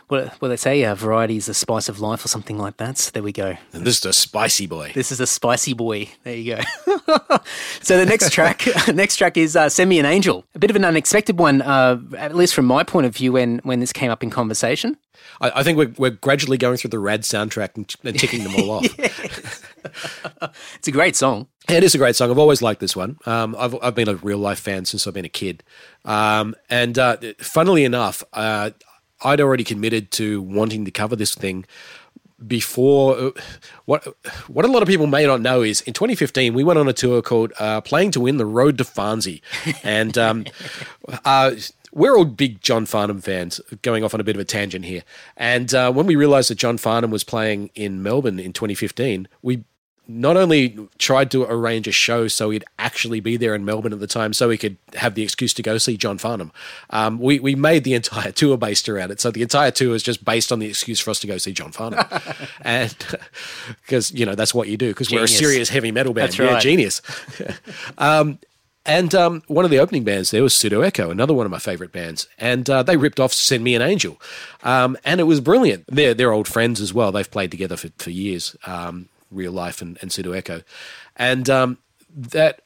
[0.07, 2.97] what what they say, uh, variety is the spice of life, or something like that.
[2.97, 3.55] So there we go.
[3.71, 4.91] And this is a spicy boy.
[4.95, 6.09] This is a spicy boy.
[6.23, 6.61] There you go.
[7.83, 10.75] so the next track, next track is uh, "Send Me an Angel." A bit of
[10.75, 14.09] an unexpected one, uh, at least from my point of view, when when this came
[14.09, 14.97] up in conversation.
[15.41, 18.55] I, I, think we're, we're gradually going through the Rad soundtrack and, and ticking them
[18.55, 18.85] all off.
[20.75, 21.47] it's a great song.
[21.69, 22.31] It is a great song.
[22.31, 23.17] I've always liked this one.
[23.25, 25.63] Um, I've, I've been a real life fan since I've been a kid.
[26.03, 28.71] Um, and uh, funnily enough, uh,
[29.23, 31.65] I'd already committed to wanting to cover this thing
[32.45, 33.31] before uh,
[33.85, 34.05] what
[34.47, 36.93] what a lot of people may not know is in 2015 we went on a
[36.93, 39.41] tour called uh, "Playing to Win: The Road to Farnsie,"
[39.83, 40.45] and um,
[41.25, 41.51] uh,
[41.95, 45.01] we're all big John Farnham fans, going off on a bit of a tangent here.
[45.37, 49.63] And uh, when we realized that John Farnham was playing in Melbourne in 2015, we
[50.07, 53.99] not only tried to arrange a show so he'd actually be there in Melbourne at
[53.99, 56.51] the time so he could have the excuse to go see John Farnham.
[56.89, 59.21] Um, we, we made the entire tour based around it.
[59.21, 61.53] So the entire tour is just based on the excuse for us to go see
[61.53, 62.05] John Farnham.
[62.61, 62.95] and
[63.81, 66.27] because, you know, that's what you do because we're a serious heavy metal band.
[66.27, 66.51] That's right.
[66.51, 67.01] Yeah, genius.
[67.97, 68.37] um,
[68.85, 71.59] and um, one of the opening bands there was Pseudo Echo, another one of my
[71.59, 72.27] favorite bands.
[72.37, 74.21] And uh, they ripped off Send Me an Angel.
[74.63, 75.85] Um, and it was brilliant.
[75.87, 77.11] They're, they're old friends as well.
[77.11, 80.61] They've played together for, for years, um, Real Life and, and Pseudo Echo.
[81.15, 81.79] And um,
[82.15, 82.61] that,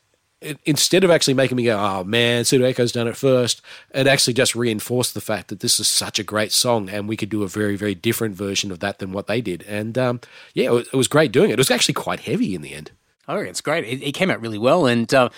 [0.65, 3.61] instead of actually making me go, oh man, Pseudo Echo's done it first,
[3.93, 7.17] it actually just reinforced the fact that this is such a great song and we
[7.17, 9.63] could do a very, very different version of that than what they did.
[9.67, 10.19] And um,
[10.53, 11.53] yeah, it was, it was, great doing it.
[11.53, 12.91] It was actually quite heavy in the end.
[13.27, 13.85] Oh, it's great.
[13.85, 14.85] It, it came out really well.
[14.85, 15.29] And, uh,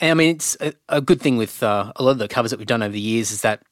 [0.00, 2.50] and I mean, it's a, a good thing with uh, a lot of the covers
[2.50, 3.62] that we've done over the years is that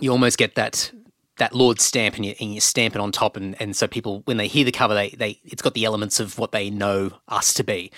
[0.00, 0.92] you almost get that
[1.38, 4.22] that Lord stamp and you, and you stamp it on top, and, and so people
[4.26, 7.10] when they hear the cover, they they it's got the elements of what they know
[7.28, 7.90] us to be,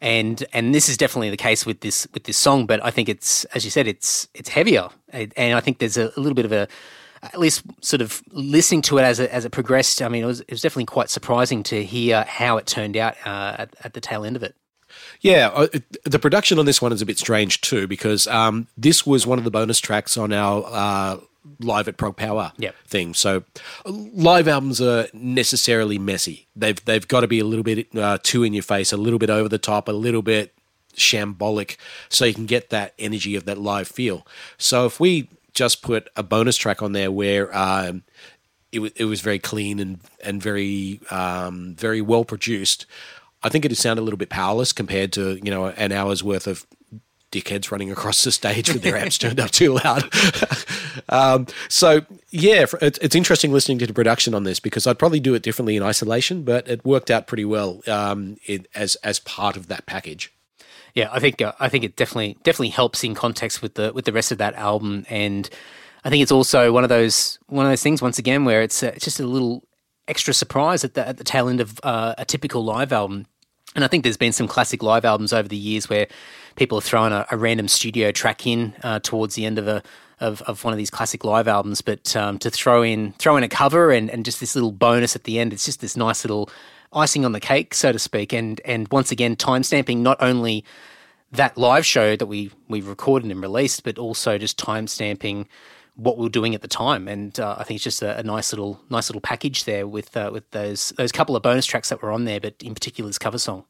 [0.00, 2.66] and and this is definitely the case with this with this song.
[2.66, 6.12] But I think it's as you said, it's it's heavier, and I think there's a,
[6.16, 6.68] a little bit of a
[7.22, 10.00] at least sort of listening to it as it, as it progressed.
[10.00, 13.14] I mean, it was it was definitely quite surprising to hear how it turned out
[13.26, 14.54] uh, at, at the tail end of it.
[15.20, 15.66] Yeah, uh,
[16.04, 19.38] the production on this one is a bit strange too because um, this was one
[19.38, 21.16] of the bonus tracks on our uh,
[21.60, 22.74] live at Prog Power yep.
[22.86, 23.14] thing.
[23.14, 23.44] So
[23.84, 26.46] live albums are necessarily messy.
[26.54, 29.18] They've they've got to be a little bit uh, too in your face, a little
[29.18, 30.52] bit over the top, a little bit
[30.94, 31.76] shambolic,
[32.08, 34.26] so you can get that energy of that live feel.
[34.58, 38.02] So if we just put a bonus track on there where um,
[38.72, 42.86] it, w- it was very clean and and very um, very well produced,
[43.46, 46.24] I think it would sound a little bit powerless compared to you know an hour's
[46.24, 46.66] worth of
[47.30, 50.04] dickheads running across the stage with their amps turned up too loud.
[51.08, 55.20] um, so yeah, it's, it's, interesting listening to the production on this because I'd probably
[55.20, 59.20] do it differently in isolation, but it worked out pretty well um, it, as as
[59.20, 60.32] part of that package.
[60.94, 64.06] Yeah, I think uh, I think it definitely definitely helps in context with the with
[64.06, 65.48] the rest of that album, and
[66.04, 68.82] I think it's also one of those one of those things once again where it's,
[68.82, 69.62] uh, it's just a little
[70.08, 73.26] extra surprise at the at the tail end of uh, a typical live album.
[73.76, 76.08] And I think there's been some classic live albums over the years where
[76.56, 79.82] people have thrown a, a random studio track in uh, towards the end of a
[80.18, 83.44] of, of one of these classic live albums, but um, to throw in throw in
[83.44, 86.24] a cover and, and just this little bonus at the end, it's just this nice
[86.24, 86.48] little
[86.92, 88.32] icing on the cake, so to speak.
[88.32, 90.64] And and once again, timestamping not only
[91.32, 95.46] that live show that we we recorded and released, but also just timestamping
[95.96, 97.08] what we were doing at the time.
[97.08, 100.16] And uh, I think it's just a, a, nice little nice little package there with
[100.16, 103.08] uh, with those those couple of bonus tracks that were on there, but in particular
[103.08, 103.64] this cover song.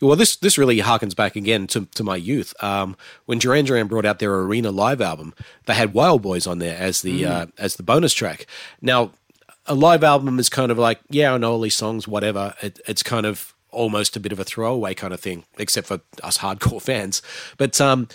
[0.00, 2.54] Well, this this really harkens back again to, to my youth.
[2.62, 5.34] Um, when Duran Duran brought out their Arena live album,
[5.66, 7.30] they had Wild Boys on there as the mm.
[7.30, 8.46] uh, as the bonus track.
[8.80, 9.12] Now,
[9.66, 12.54] a live album is kind of like, yeah, I know all these songs, whatever.
[12.62, 16.00] It, it's kind of almost a bit of a throwaway kind of thing, except for
[16.22, 17.20] us hardcore fans.
[17.58, 18.08] But um,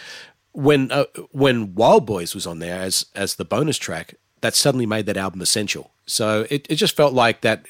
[0.56, 4.86] when uh, when Wild Boys was on there as as the bonus track, that suddenly
[4.86, 5.91] made that album essential.
[6.06, 7.65] So it, it just felt like that.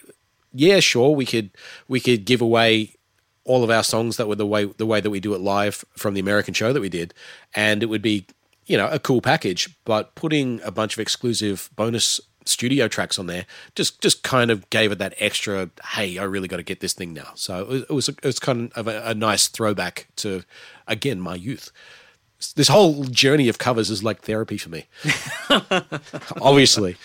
[0.54, 1.50] Yeah, sure, we could
[1.88, 2.95] we could give away
[3.43, 5.84] all of our songs that were the way the way that we do it live
[5.98, 7.13] from the American show that we did,
[7.56, 8.28] and it would be
[8.65, 9.76] you know a cool package.
[9.84, 14.69] But putting a bunch of exclusive bonus studio tracks on there just just kind of
[14.69, 15.71] gave it that extra.
[15.93, 17.32] Hey, I really got to get this thing now.
[17.34, 20.43] So it was it was, it was kind of a, a nice throwback to
[20.88, 21.71] again my youth
[22.56, 24.86] this whole journey of covers is like therapy for me.
[26.41, 26.98] Obviously,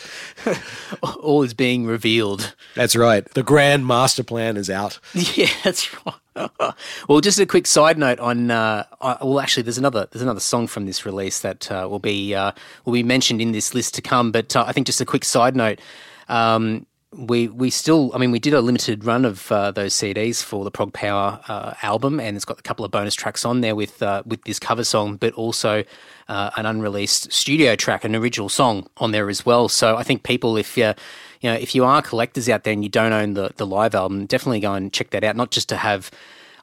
[1.03, 2.55] all is being revealed.
[2.75, 3.29] That's right.
[3.35, 4.99] The grand master plan is out.
[5.35, 6.73] Yeah, that's right.
[7.09, 8.51] well, just a quick side note on.
[8.51, 12.35] Uh, well, actually, there's another there's another song from this release that uh, will be
[12.35, 12.53] uh,
[12.85, 14.33] will be mentioned in this list to come.
[14.33, 15.81] But uh, I think just a quick side note.
[16.29, 20.44] Um, we we still, I mean, we did a limited run of uh, those CDs
[20.44, 23.62] for the Prog Power uh, album, and it's got a couple of bonus tracks on
[23.62, 25.83] there with uh, with this cover song, but also
[26.29, 29.68] uh, an unreleased studio track, an original song on there as well.
[29.68, 30.94] So I think people, if you
[31.40, 33.96] you know, if you are collectors out there and you don't own the the live
[33.96, 35.35] album, definitely go and check that out.
[35.35, 36.12] Not just to have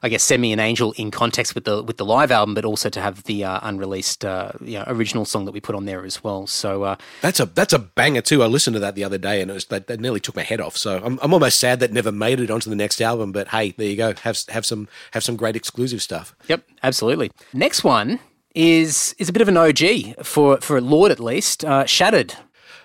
[0.02, 2.64] I guess "Send Me an Angel" in context with the with the live album, but
[2.64, 5.84] also to have the uh, unreleased uh, you know, original song that we put on
[5.84, 6.46] there as well.
[6.46, 8.42] So uh, that's a that's a banger too.
[8.42, 10.42] I listened to that the other day, and it was that, that nearly took my
[10.42, 10.76] head off.
[10.76, 13.32] So I'm, I'm almost sad that never made it onto the next album.
[13.32, 14.14] But hey, there you go.
[14.22, 16.34] Have have some have some great exclusive stuff.
[16.48, 17.30] Yep, absolutely.
[17.52, 18.20] Next one
[18.54, 21.64] is is a bit of an OG for for Lord at least.
[21.64, 22.34] Uh, Shattered.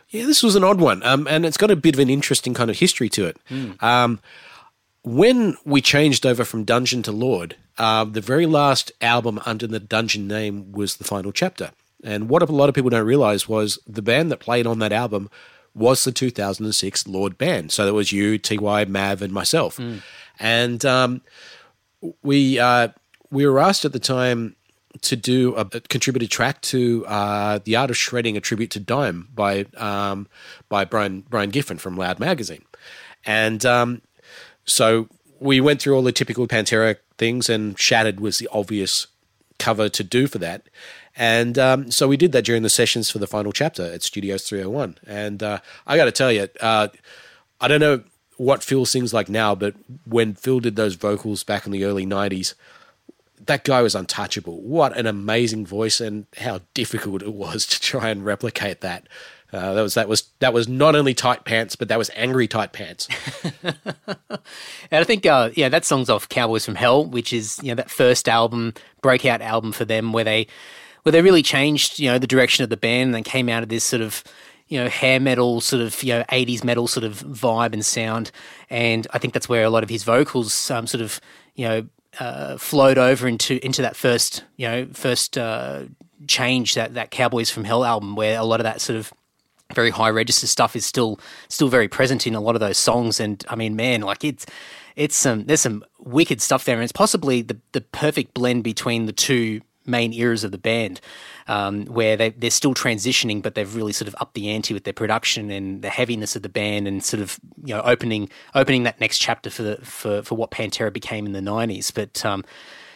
[0.10, 2.54] Yeah, this was an odd one, um, and it's got a bit of an interesting
[2.54, 3.38] kind of history to it.
[3.50, 3.82] Mm.
[3.82, 4.20] Um,
[5.04, 9.80] when we changed over from Dungeon to Lord, uh, the very last album under the
[9.80, 11.72] Dungeon name was the final chapter.
[12.04, 14.92] And what a lot of people don't realize was the band that played on that
[14.92, 15.30] album
[15.76, 17.72] was the 2006 Lord band.
[17.72, 19.78] So there was you, TY, Mav, and myself.
[19.78, 20.02] Mm.
[20.40, 21.22] And um,
[22.22, 22.90] we uh,
[23.32, 24.56] we were asked at the time
[25.02, 28.80] to do a, a contributed track to uh, the Art of Shredding, a tribute to
[28.80, 30.28] Dime by um,
[30.70, 32.66] by Brian Brian Giffin from Loud Magazine.
[33.26, 34.02] And um,
[34.66, 35.08] so
[35.40, 39.08] we went through all the typical Pantera things, and Shattered was the obvious
[39.60, 40.68] cover to do for that.
[41.16, 44.48] And um, so we did that during the sessions for the final chapter at Studios
[44.48, 44.98] 301.
[45.06, 46.88] And uh, I got to tell you, uh,
[47.62, 48.04] I don't know
[48.38, 52.06] what Phil sings like now, but when Phil did those vocals back in the early
[52.06, 52.56] 90s,
[53.46, 54.62] that guy was untouchable.
[54.62, 59.08] What an amazing voice, and how difficult it was to try and replicate that.
[59.54, 62.48] Uh, that was that was that was not only tight pants, but that was angry
[62.48, 63.08] tight pants.
[63.64, 63.76] and
[64.92, 67.92] I think, uh, yeah, that song's off "Cowboys from Hell," which is you know that
[67.92, 70.48] first album, breakout album for them, where they
[71.04, 73.70] where they really changed you know the direction of the band and came out of
[73.70, 74.24] this sort of
[74.68, 78.32] you know hair metal sort of you know 80s metal sort of vibe and sound
[78.70, 81.20] and i think that's where a lot of his vocals um, sort of
[81.56, 81.86] you know
[82.20, 85.84] uh, flowed over into into that first you know first uh,
[86.28, 89.12] change that that cowboys from hell album where a lot of that sort of
[89.74, 91.20] very high register stuff is still
[91.50, 93.20] still very present in a lot of those songs.
[93.20, 94.46] And I mean, man, like it's
[94.96, 99.06] it's some there's some wicked stuff there, and it's possibly the the perfect blend between
[99.06, 101.02] the two main eras of the band,
[101.48, 104.86] um, where they they're still transitioning, but they've really sort of upped the ante with
[104.86, 108.84] their production and the heaviness of the band, and sort of you know opening opening
[108.84, 111.94] that next chapter for the, for for what Pantera became in the '90s.
[111.94, 112.46] But um,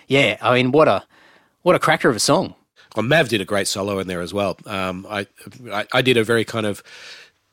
[0.08, 1.04] yeah, I mean, what a
[1.64, 2.56] What a cracker of a song.
[2.98, 4.58] Well, Mav did a great solo in there as well.
[4.66, 5.28] Um, I,
[5.72, 6.82] I, I did a very kind of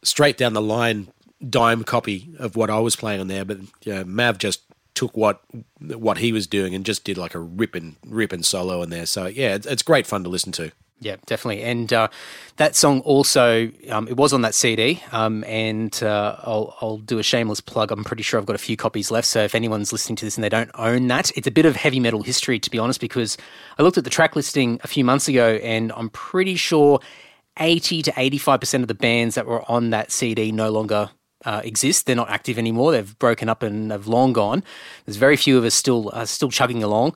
[0.03, 1.09] straight down the line
[1.47, 4.62] dime copy of what I was playing on there, but yeah, Mav just
[4.95, 5.42] took what
[5.80, 9.05] what he was doing and just did like a ripping ripping solo in there.
[9.05, 10.72] So yeah, it's, it's great fun to listen to.
[11.05, 11.62] Yeah, definitely.
[11.62, 12.09] And uh,
[12.57, 15.02] that song also, um, it was on that CD.
[15.12, 17.90] Um, and uh, I'll, I'll do a shameless plug.
[17.90, 19.28] I'm pretty sure I've got a few copies left.
[19.28, 21.76] So if anyone's listening to this and they don't own that, it's a bit of
[21.76, 23.36] heavy metal history, to be honest, because
[23.78, 27.00] I looked at the track listing a few months ago and I'm pretty sure
[27.59, 31.11] 80 to 85% of the bands that were on that CD no longer
[31.44, 32.07] uh, exist.
[32.07, 32.92] They're not active anymore.
[32.92, 34.64] They've broken up and have long gone.
[35.05, 37.14] There's very few of us still uh, still chugging along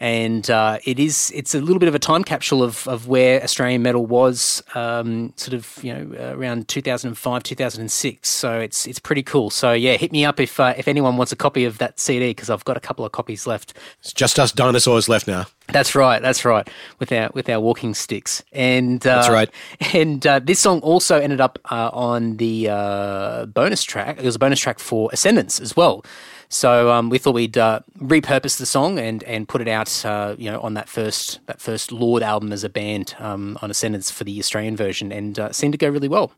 [0.00, 3.42] and uh, it is it's a little bit of a time capsule of, of where
[3.42, 9.22] Australian metal was um, sort of you know around 2005 2006 so it's it's pretty
[9.22, 9.50] cool.
[9.50, 12.30] So yeah hit me up if uh, if anyone wants a copy of that CD
[12.30, 13.74] because I've got a couple of copies left.
[14.00, 15.46] It's just us dinosaurs left now.
[15.68, 16.68] That's right that's right.
[16.98, 18.42] With our with our walking sticks.
[18.52, 19.50] And uh, that's right.
[19.94, 24.18] and uh, this song also ended up uh, on the uh, bonus track.
[24.18, 26.04] It was a bonus track for Ascendance as well
[26.48, 30.34] so um, we thought we'd uh, repurpose the song and, and put it out, uh,
[30.38, 34.10] you know, on that first that first Lord album as a band um, on Ascendance
[34.10, 36.32] for the Australian version, and uh, seemed to go really well.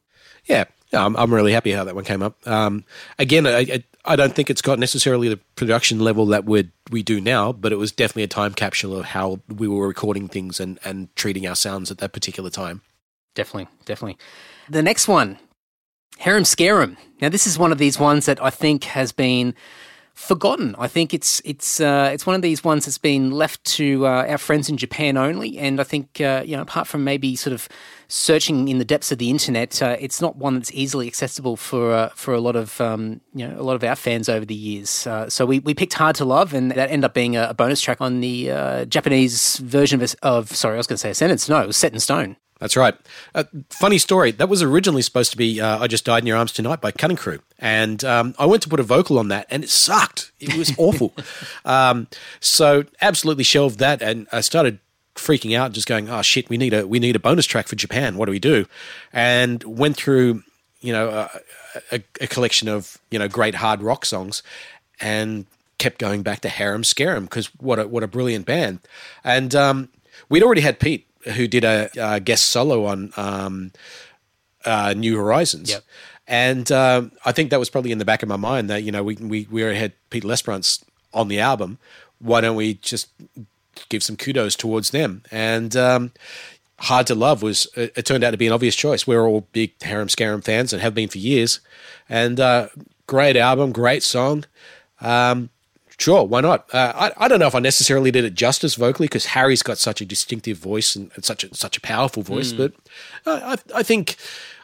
[0.46, 2.44] Yeah, yeah, I'm, I'm really happy how that one came up.
[2.46, 2.84] Um,
[3.18, 7.20] again, I, I don't think it's got necessarily the production level that we we do
[7.20, 10.78] now, but it was definitely a time capsule of how we were recording things and,
[10.84, 12.82] and treating our sounds at that particular time.
[13.34, 14.18] Definitely, definitely.
[14.68, 15.38] The next one,
[16.18, 16.96] Harem Scarum.
[17.20, 19.54] Now, this is one of these ones that I think has been
[20.20, 20.76] forgotten.
[20.78, 24.26] I think it's it's uh, it's one of these ones that's been left to uh,
[24.28, 27.54] our friends in Japan only, and I think uh, you know apart from maybe sort
[27.54, 27.68] of
[28.06, 31.92] searching in the depths of the internet, uh, it's not one that's easily accessible for
[31.92, 34.54] uh, for a lot of um, you know a lot of our fans over the
[34.54, 35.06] years.
[35.06, 37.80] Uh, so we, we picked Hard to Love, and that ended up being a, bonus
[37.80, 41.48] track on the Japanese version of, of sorry, I was going to say Ascendance.
[41.48, 42.36] No, it was Set in Stone.
[42.60, 42.94] That's right.
[43.34, 44.30] Uh, funny story.
[44.32, 46.92] That was originally supposed to be uh, "I Just Died in Your Arms Tonight" by
[46.92, 50.30] Cutting Crew, and um, I went to put a vocal on that, and it sucked.
[50.38, 51.14] It was awful.
[51.64, 52.06] um,
[52.38, 54.78] so absolutely shelved that, and I started
[55.14, 57.76] freaking out, just going, "Oh shit, we need a we need a bonus track for
[57.76, 58.18] Japan.
[58.18, 58.66] What do we do?"
[59.10, 60.42] And went through,
[60.82, 61.30] you know, a,
[61.92, 64.42] a, a collection of you know great hard rock songs,
[65.00, 65.46] and
[65.78, 68.80] kept going back to Harem Scarum because what a what a brilliant band,
[69.24, 69.88] and um,
[70.28, 73.72] we'd already had Pete who did a, a guest solo on um,
[74.64, 75.70] uh, New Horizons.
[75.70, 75.84] Yep.
[76.26, 78.92] And um, I think that was probably in the back of my mind that, you
[78.92, 81.78] know, we, we, we already had Pete Lesperance on the album.
[82.20, 83.08] Why don't we just
[83.88, 85.22] give some kudos towards them?
[85.32, 86.12] And um,
[86.78, 89.06] Hard to Love was, it, it, turned out to be an obvious choice.
[89.06, 91.58] We're all big Harem Scarum fans and have been for years.
[92.08, 92.68] And uh,
[93.08, 94.44] great album, great song.
[95.00, 95.50] Um,
[96.00, 96.66] Sure, why not?
[96.74, 99.76] Uh, I, I don't know if I necessarily did it justice vocally because Harry's got
[99.76, 102.56] such a distinctive voice and, and such a such a powerful voice, mm.
[102.56, 102.72] but
[103.26, 104.16] I, I think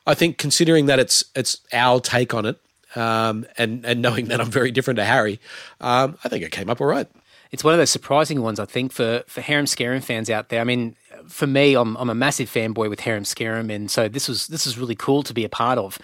[0.06, 2.58] I think considering that it's it's our take on it,
[2.94, 5.38] um, and and knowing that I'm very different to Harry,
[5.82, 7.06] um, I think it came up all right.
[7.52, 10.62] It's one of those surprising ones, I think, for for Harem Scarum fans out there.
[10.62, 10.96] I mean,
[11.28, 14.66] for me, I'm I'm a massive fanboy with Harem Scarum, and so this was this
[14.66, 15.98] is really cool to be a part of.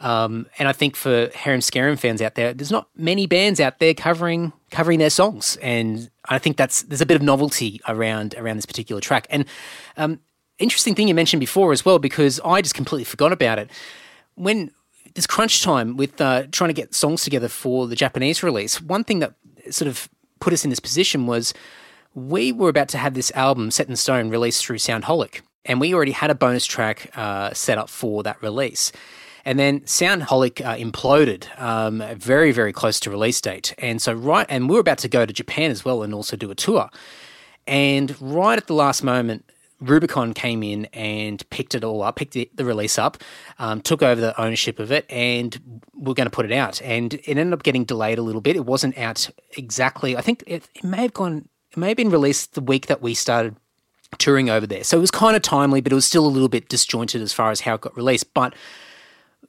[0.00, 3.78] Um, and I think for Harem Scarum fans out there, there's not many bands out
[3.78, 8.34] there covering covering their songs, and I think that's there's a bit of novelty around
[8.38, 9.26] around this particular track.
[9.28, 9.44] And
[9.98, 10.20] um,
[10.58, 13.70] interesting thing you mentioned before as well, because I just completely forgot about it
[14.36, 14.70] when
[15.14, 18.80] there's crunch time with uh, trying to get songs together for the Japanese release.
[18.80, 19.34] One thing that
[19.70, 21.52] sort of put us in this position was
[22.14, 25.92] we were about to have this album set in stone released through Soundholic, and we
[25.94, 28.92] already had a bonus track uh, set up for that release.
[29.50, 33.74] And then Soundholic uh, imploded um, very, very close to release date.
[33.78, 36.36] And so, right, and we were about to go to Japan as well and also
[36.36, 36.88] do a tour.
[37.66, 39.44] And right at the last moment,
[39.80, 43.24] Rubicon came in and picked it all up, picked the, the release up,
[43.58, 46.80] um, took over the ownership of it, and we're going to put it out.
[46.82, 48.54] And it ended up getting delayed a little bit.
[48.54, 50.16] It wasn't out exactly.
[50.16, 51.48] I think it, it may have gone.
[51.72, 53.56] It may have been released the week that we started
[54.18, 54.84] touring over there.
[54.84, 57.32] So it was kind of timely, but it was still a little bit disjointed as
[57.32, 58.32] far as how it got released.
[58.32, 58.54] But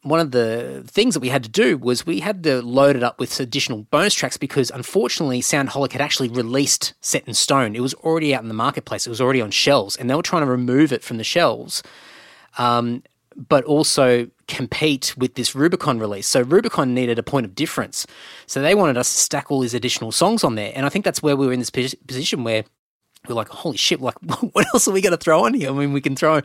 [0.04, 3.04] one of the things that we had to do was we had to load it
[3.04, 7.76] up with additional bonus tracks because unfortunately Soundholic had actually released Set in Stone.
[7.76, 9.06] It was already out in the marketplace.
[9.06, 11.84] It was already on shelves, and they were trying to remove it from the shelves,
[12.58, 13.04] um,
[13.36, 16.28] but also compete with this Rubicon release.
[16.28, 18.08] So Rubicon needed a point of difference.
[18.48, 21.06] So they wanted us to stack all these additional songs on there, and I think
[21.06, 22.64] that's where we were in this position where
[23.28, 24.02] we're like, holy shit!
[24.02, 24.16] Like,
[24.54, 25.70] what else are we going to throw on here?
[25.70, 26.42] I mean, we can throw,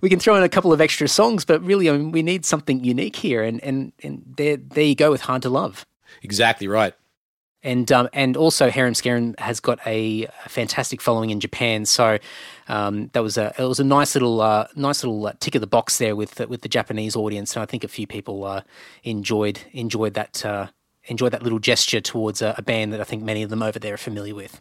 [0.00, 2.44] we can throw in a couple of extra songs, but really, I mean, we need
[2.44, 5.86] something unique here, and and and there, there you go with Hard to Love.
[6.22, 6.94] Exactly right.
[7.62, 11.86] And um, and also Harem Scarum has got a, a, fantastic following in Japan.
[11.86, 12.18] So
[12.68, 15.60] um, that was a it was a nice little uh, nice little uh, tick of
[15.60, 17.56] the box there with with the Japanese audience.
[17.56, 18.62] And I think a few people uh,
[19.02, 20.68] enjoyed enjoyed that uh,
[21.06, 23.80] enjoyed that little gesture towards a, a band that I think many of them over
[23.80, 24.60] there are familiar with.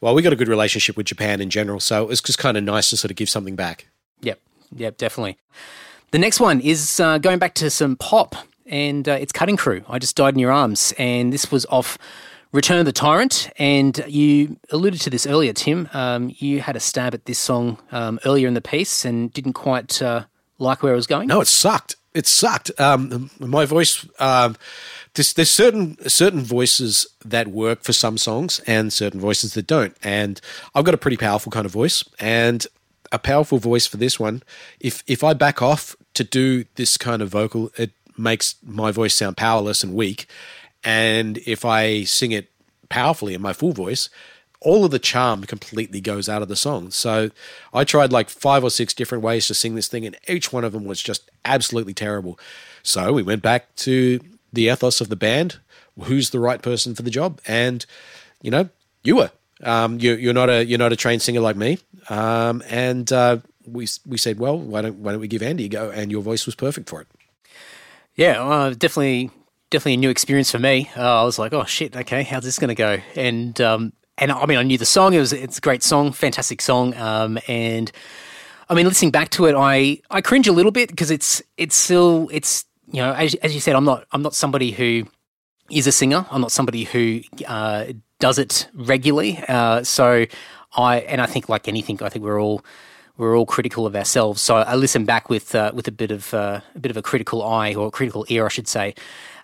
[0.00, 2.56] Well, we got a good relationship with Japan in general, so it was just kind
[2.56, 3.88] of nice to sort of give something back.
[4.20, 4.40] Yep,
[4.76, 5.38] yep, definitely.
[6.10, 8.34] The next one is uh, going back to some pop,
[8.66, 9.82] and uh, it's Cutting Crew.
[9.88, 11.98] I just died in your arms, and this was off
[12.52, 13.50] Return of the Tyrant.
[13.58, 15.88] And you alluded to this earlier, Tim.
[15.92, 19.52] Um, you had a stab at this song um, earlier in the piece and didn't
[19.52, 20.24] quite uh,
[20.58, 21.28] like where it was going.
[21.28, 21.96] No, it sucked.
[22.14, 22.70] It sucked.
[22.80, 24.06] Um, my voice.
[25.18, 29.96] There's, there's certain certain voices that work for some songs and certain voices that don't.
[30.00, 30.40] And
[30.76, 32.64] I've got a pretty powerful kind of voice, and
[33.10, 34.44] a powerful voice for this one.
[34.78, 39.14] If if I back off to do this kind of vocal, it makes my voice
[39.16, 40.26] sound powerless and weak.
[40.84, 42.52] And if I sing it
[42.88, 44.08] powerfully in my full voice,
[44.60, 46.92] all of the charm completely goes out of the song.
[46.92, 47.30] So
[47.74, 50.62] I tried like five or six different ways to sing this thing, and each one
[50.62, 52.38] of them was just absolutely terrible.
[52.84, 54.20] So we went back to
[54.52, 55.58] the ethos of the band
[56.04, 57.84] who's the right person for the job and
[58.42, 58.68] you know
[59.02, 59.30] you were.
[59.62, 61.78] Um, you, are not a you're not a trained singer like me.
[62.08, 65.68] Um, and uh, we we said well why don't why don't we give Andy a
[65.68, 65.90] go?
[65.90, 67.08] And your voice was perfect for it.
[68.14, 69.30] Yeah uh, definitely
[69.70, 70.90] definitely a new experience for me.
[70.96, 72.98] Uh, I was like oh shit okay how's this going to go?
[73.16, 75.14] And um, and I mean I knew the song.
[75.14, 76.94] It was it's a great song fantastic song.
[76.96, 77.90] Um, and
[78.68, 81.74] I mean listening back to it I I cringe a little bit because it's it's
[81.74, 85.04] still it's you know, as, as you said, I'm not I'm not somebody who
[85.70, 86.26] is a singer.
[86.30, 87.86] I'm not somebody who uh,
[88.18, 89.42] does it regularly.
[89.48, 90.26] Uh, so
[90.76, 92.64] I and I think like anything, I think we're all
[93.16, 94.40] we're all critical of ourselves.
[94.40, 97.02] So I listen back with uh, with a bit of uh, a bit of a
[97.02, 98.94] critical eye or critical ear, I should say.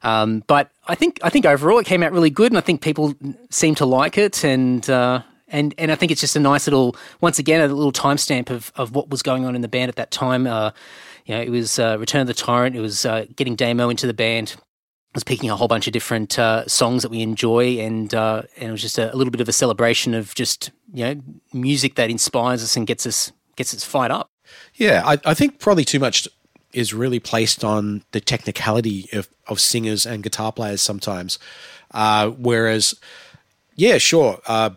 [0.03, 2.81] Um, but I think I think overall it came out really good, and I think
[2.81, 3.15] people
[3.51, 4.45] seem to like it.
[4.45, 7.93] And uh, and and I think it's just a nice little once again a little
[7.93, 10.47] timestamp of of what was going on in the band at that time.
[11.25, 12.77] You know, it was uh, Return of the Tyrant.
[12.77, 14.51] It was uh, getting Damo into the band.
[14.51, 18.43] It was picking a whole bunch of different uh, songs that we enjoy, and uh,
[18.57, 21.21] and it was just a, a, little bit of a celebration of just you know
[21.53, 24.31] music that inspires us and gets us gets us fired up.
[24.75, 26.29] Yeah, I, I think probably too much
[26.73, 31.39] is really placed on the technicality of, of singers and guitar players sometimes,
[31.93, 32.95] uh, whereas
[33.77, 34.41] yeah, sure.
[34.47, 34.71] Uh,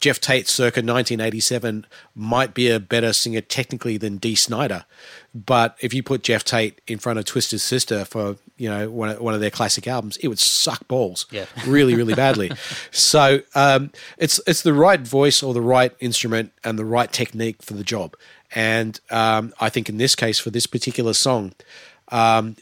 [0.00, 4.84] Geoff Tate circa 1987 might be a better singer technically than Dee Snider.
[5.34, 9.10] But if you put Geoff Tate in front of Twisted Sister for, you know, one
[9.10, 11.46] of, one of their classic albums, it would suck balls yeah.
[11.66, 12.50] really, really badly.
[12.90, 17.62] so um, it's, it's the right voice or the right instrument and the right technique
[17.62, 18.16] for the job.
[18.54, 21.52] And um, I think in this case, for this particular song,
[22.08, 22.56] um,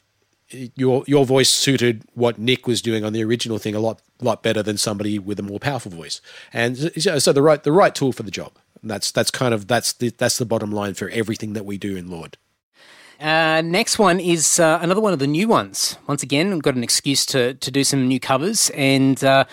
[0.74, 4.43] your your voice suited what Nick was doing on the original thing a lot lot
[4.43, 6.20] better than somebody with a more powerful voice.
[6.53, 8.53] And so the right the right tool for the job.
[8.83, 11.79] And that's that's kind of that's the that's the bottom line for everything that we
[11.79, 12.37] do in Lord.
[13.20, 15.97] Uh, next one is uh, another one of the new ones.
[16.07, 19.22] Once again, we've got an excuse to to do some new covers and.
[19.22, 19.45] Uh,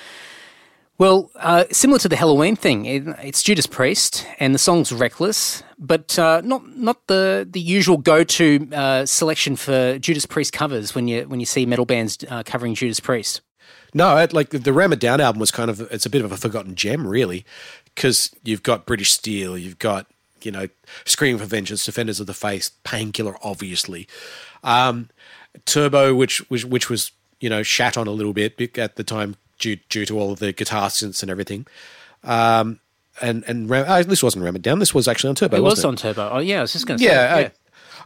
[0.97, 5.63] well, uh, similar to the Helloween thing, it, it's Judas Priest, and the song's "Reckless,"
[5.79, 10.93] but uh, not not the the usual go to uh, selection for Judas Priest covers
[10.93, 13.41] when you when you see metal bands uh, covering Judas Priest.
[13.93, 16.31] No, it, like the Ram It Down album was kind of it's a bit of
[16.31, 17.45] a forgotten gem, really,
[17.93, 20.07] because you've got British Steel, you've got
[20.41, 20.67] you know
[21.05, 24.07] Screaming for Vengeance, Defenders of the Faith, Painkiller, obviously,
[24.63, 25.09] um,
[25.65, 29.35] Turbo, which which which was you know shat on a little bit at the time
[29.59, 31.65] due due to all of the guitar synths and everything.
[32.23, 32.79] Um,
[33.21, 34.79] and and Ram, oh, this wasn't Ram It Down.
[34.79, 35.57] This was actually on Turbo.
[35.57, 36.29] It was on Turbo.
[36.31, 37.41] Oh yeah, I was just going to yeah, say.
[37.41, 37.49] Yeah.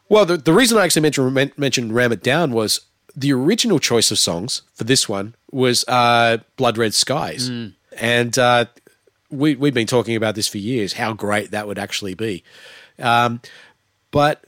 [0.10, 2.82] well, the, the reason I actually mentioned mentioned Ram It Down was
[3.16, 7.74] the original choice of songs for this one was uh, Blood Red Skies, mm.
[7.98, 8.66] and uh,
[9.30, 10.94] we we've been talking about this for years.
[10.94, 12.44] How great that would actually be,
[13.00, 13.42] um,
[14.12, 14.44] but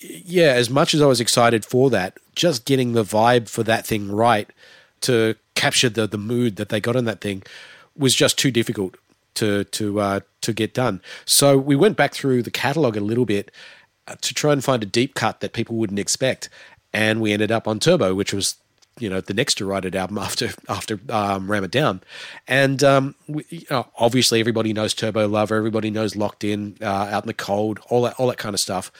[0.00, 3.86] yeah, as much as I was excited for that, just getting the vibe for that
[3.86, 4.48] thing right
[5.02, 7.42] to capture the the mood that they got in that thing
[7.96, 8.96] was just too difficult
[9.34, 11.00] to to uh, to get done.
[11.24, 13.50] So we went back through the catalog a little bit
[14.06, 16.48] uh, to try and find a deep cut that people wouldn't expect,
[16.94, 18.56] and we ended up on Turbo, which was
[18.98, 22.00] you know the next derided album after after um, Ram It Down,
[22.48, 26.86] and um, we, you know, obviously everybody knows Turbo Lover, everybody knows Locked In, uh,
[26.86, 28.90] Out in the Cold, all that all that kind of stuff,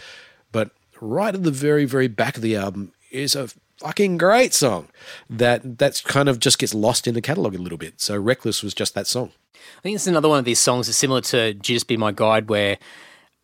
[0.53, 0.71] but
[1.01, 4.89] right at the very very back of the album is a fucking great song
[5.29, 8.01] that that's kind of just gets lost in the catalog a little bit.
[8.01, 9.33] So Reckless was just that song.
[9.55, 12.49] I think it's another one of these songs that's similar to Just Be My Guide,
[12.49, 12.79] where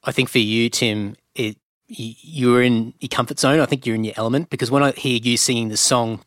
[0.05, 1.19] I think for you, Tim, it
[1.91, 3.61] you're in your comfort zone.
[3.61, 6.21] I think you're in your element because when I hear you singing the song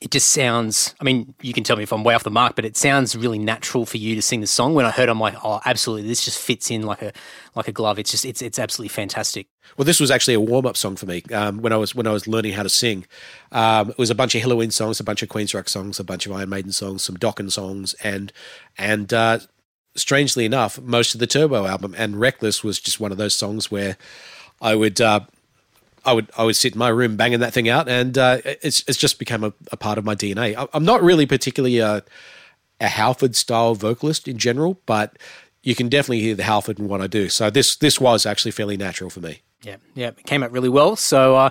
[0.00, 0.94] it just sounds.
[1.00, 3.16] I mean, you can tell me if I'm way off the mark, but it sounds
[3.16, 4.74] really natural for you to sing the song.
[4.74, 7.12] When I heard, I'm like, oh, absolutely, this just fits in like a
[7.54, 7.98] like a glove.
[7.98, 9.48] It's just it's it's absolutely fantastic.
[9.76, 12.06] Well, this was actually a warm up song for me um, when I was when
[12.06, 13.06] I was learning how to sing.
[13.50, 16.26] Um, it was a bunch of Helloween songs, a bunch of Queensryche songs, a bunch
[16.26, 18.32] of Iron Maiden songs, some Dokken songs, and
[18.76, 19.40] and uh,
[19.96, 21.94] strangely enough, most of the Turbo album.
[21.98, 23.96] And Reckless was just one of those songs where
[24.60, 25.00] I would.
[25.00, 25.20] Uh,
[26.04, 28.82] I would I would sit in my room banging that thing out, and uh, it's
[28.88, 30.68] it's just become a, a, part of my DNA.
[30.72, 32.02] I'm not really particularly a,
[32.80, 35.18] a Halford style vocalist in general, but
[35.62, 37.28] you can definitely hear the Halford in what I do.
[37.28, 39.42] So this this was actually fairly natural for me.
[39.62, 40.94] Yeah, yeah, it came out really well.
[40.96, 41.50] So uh,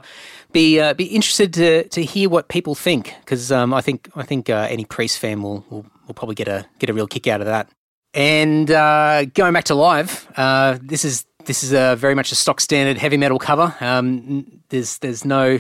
[0.52, 4.24] be uh, be interested to to hear what people think because um, I think I
[4.24, 7.28] think uh, any Priest fan will, will will probably get a get a real kick
[7.28, 7.70] out of that.
[8.14, 12.36] And uh, going back to live, uh, this is this is a very much a
[12.36, 13.74] stock standard heavy metal cover.
[13.82, 15.60] Um, there's there's no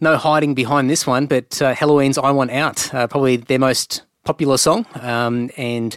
[0.00, 4.02] no hiding behind this one, but uh, Helloween's "I Want Out" uh, probably their most
[4.24, 5.96] popular song, um, and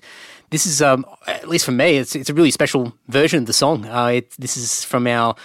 [0.51, 3.53] this is um, at least for me, it's it's a really special version of the
[3.53, 3.85] song.
[3.85, 5.35] Uh, it, this is from our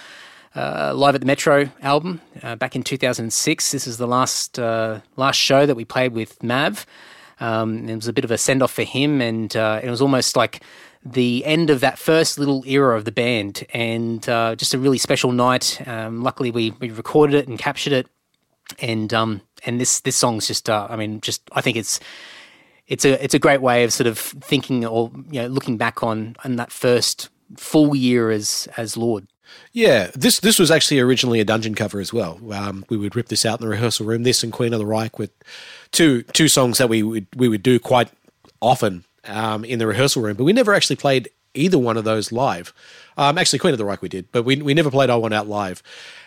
[0.55, 3.71] uh, live at the Metro album uh, back in 2006.
[3.71, 6.85] This is the last uh, last show that we played with Mav.
[7.39, 10.35] Um, it was a bit of a send off for him, and it was almost
[10.35, 10.61] like
[11.03, 14.97] the end of that first little era of the band, and uh, just a really
[14.97, 15.81] special night.
[15.87, 18.07] Um, luckily, we, we recorded it and captured it,
[18.79, 21.99] and um, and this this song's just uh, I mean just I think it's
[22.87, 26.03] it's a it's a great way of sort of thinking or you know looking back
[26.03, 29.27] on on that first full year as as Lord.
[29.71, 32.39] Yeah, this this was actually originally a dungeon cover as well.
[32.51, 34.23] Um, we would rip this out in the rehearsal room.
[34.23, 35.31] This and Queen of the Reich with
[35.91, 38.09] two two songs that we would we would do quite
[38.61, 42.31] often um, in the rehearsal room, but we never actually played either one of those
[42.31, 42.73] live.
[43.17, 45.33] Um, actually, Queen of the Reich we did, but we we never played I Want
[45.33, 45.83] Out live,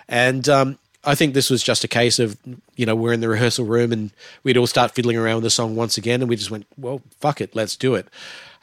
[0.08, 2.36] and um, I think this was just a case of
[2.76, 4.10] you know we're in the rehearsal room and
[4.42, 7.00] we'd all start fiddling around with the song once again, and we just went, well,
[7.20, 8.08] fuck it, let's do it,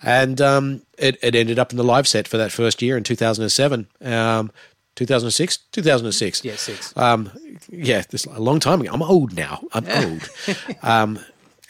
[0.04, 3.04] and um, it it ended up in the live set for that first year in
[3.04, 3.88] two thousand and seven.
[4.02, 4.52] Um,
[4.96, 6.94] 2006 2006 yeah six.
[6.98, 7.32] Um
[7.70, 8.92] yeah this a long time ago.
[8.92, 9.62] I'm old now.
[9.72, 10.30] I'm old.
[10.84, 11.20] Um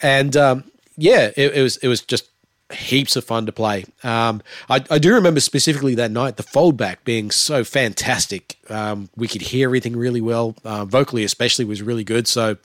[0.02, 0.64] and um
[0.96, 2.28] yeah it, it was it was just
[2.72, 3.84] heaps of fun to play.
[4.02, 8.58] Um, I, I, do remember specifically that night the foldback being so fantastic.
[8.68, 12.26] Um, we could hear everything really well, uh, vocally especially was really good.
[12.28, 12.56] So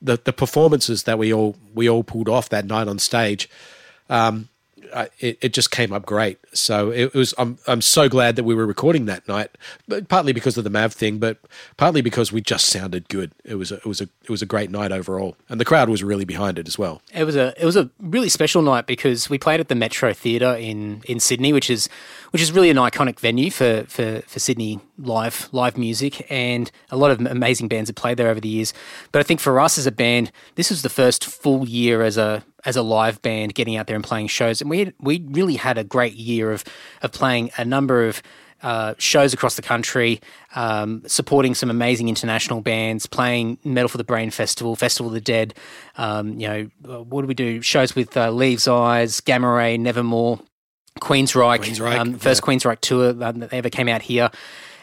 [0.00, 3.48] the the performances that we all we all pulled off that night on stage.
[4.08, 4.48] Um,
[5.20, 6.38] it, it just came up great.
[6.52, 7.34] So it was.
[7.38, 9.50] I'm I'm so glad that we were recording that night,
[9.86, 11.38] but partly because of the Mav thing, but
[11.76, 13.32] partly because we just sounded good.
[13.44, 15.88] It was a, it was a it was a great night overall, and the crowd
[15.88, 17.02] was really behind it as well.
[17.12, 20.12] It was a it was a really special night because we played at the Metro
[20.12, 21.88] Theatre in in Sydney, which is
[22.30, 26.96] which is really an iconic venue for for for Sydney live live music, and a
[26.96, 28.72] lot of amazing bands have played there over the years.
[29.12, 32.16] But I think for us as a band, this was the first full year as
[32.16, 34.60] a as a live band getting out there and playing shows.
[34.60, 36.62] And we had, we really had a great year of
[37.02, 38.22] of playing a number of
[38.62, 40.20] uh, shows across the country,
[40.54, 45.20] um, supporting some amazing international bands, playing Metal for the Brain Festival, Festival of the
[45.20, 45.54] Dead.
[45.96, 47.62] Um, you know, uh, what do we do?
[47.62, 50.40] Shows with uh, Leaves Eyes, Gamma Ray, Nevermore,
[51.00, 52.46] Queensryche, Queensryche um, first yeah.
[52.46, 54.30] Queensryche tour that ever came out here.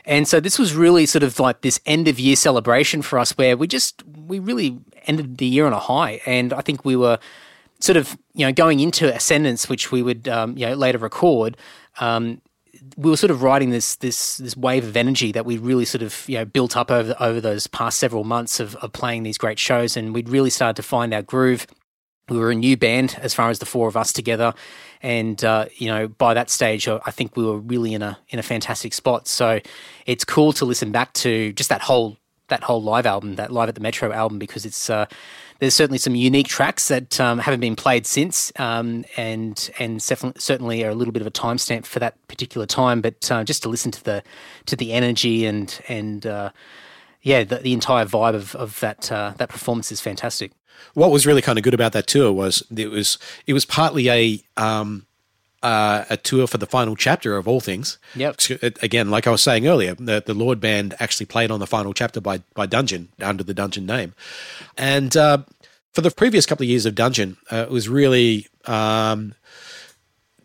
[0.05, 3.37] And so this was really sort of like this end of year celebration for us
[3.37, 6.21] where we just, we really ended the year on a high.
[6.25, 7.19] And I think we were
[7.79, 11.57] sort of you know going into Ascendance, which we would um, you know later record.
[11.99, 12.41] Um,
[12.97, 16.01] we were sort of riding this this this wave of energy that we really sort
[16.01, 19.37] of you know built up over over those past several months of, of playing these
[19.37, 21.67] great shows, and we'd really started to find our groove.
[22.27, 24.53] We were a new band as far as the four of us together,
[25.01, 28.39] and uh, you know by that stage, I think we were really in a in
[28.39, 29.27] a fantastic spot.
[29.27, 29.59] So
[30.05, 32.17] it's cool to listen back to just that whole
[32.47, 35.05] that whole live album, that live at the Metro album, because it's uh,
[35.59, 40.83] there's certainly some unique tracks that um, haven't been played since, um, and and certainly
[40.83, 43.01] are a little bit of a timestamp for that particular time.
[43.01, 44.23] But uh, just to listen to the
[44.65, 46.49] to the energy and and uh,
[47.21, 50.51] yeah, the, the, entire vibe of of that uh, that performance is fantastic.
[50.93, 54.09] What was really kind of good about that tour was it was it was partly
[54.09, 55.05] a um,
[55.65, 57.97] uh, a tour for the final chapter of all things.
[58.15, 58.39] Yep.
[58.83, 61.91] Again, like I was saying earlier, the, the Lord Band actually played on the final
[61.91, 64.13] chapter by by Dungeon under the Dungeon name,
[64.77, 65.39] and uh,
[65.91, 69.33] for the previous couple of years of Dungeon, uh, it was really um,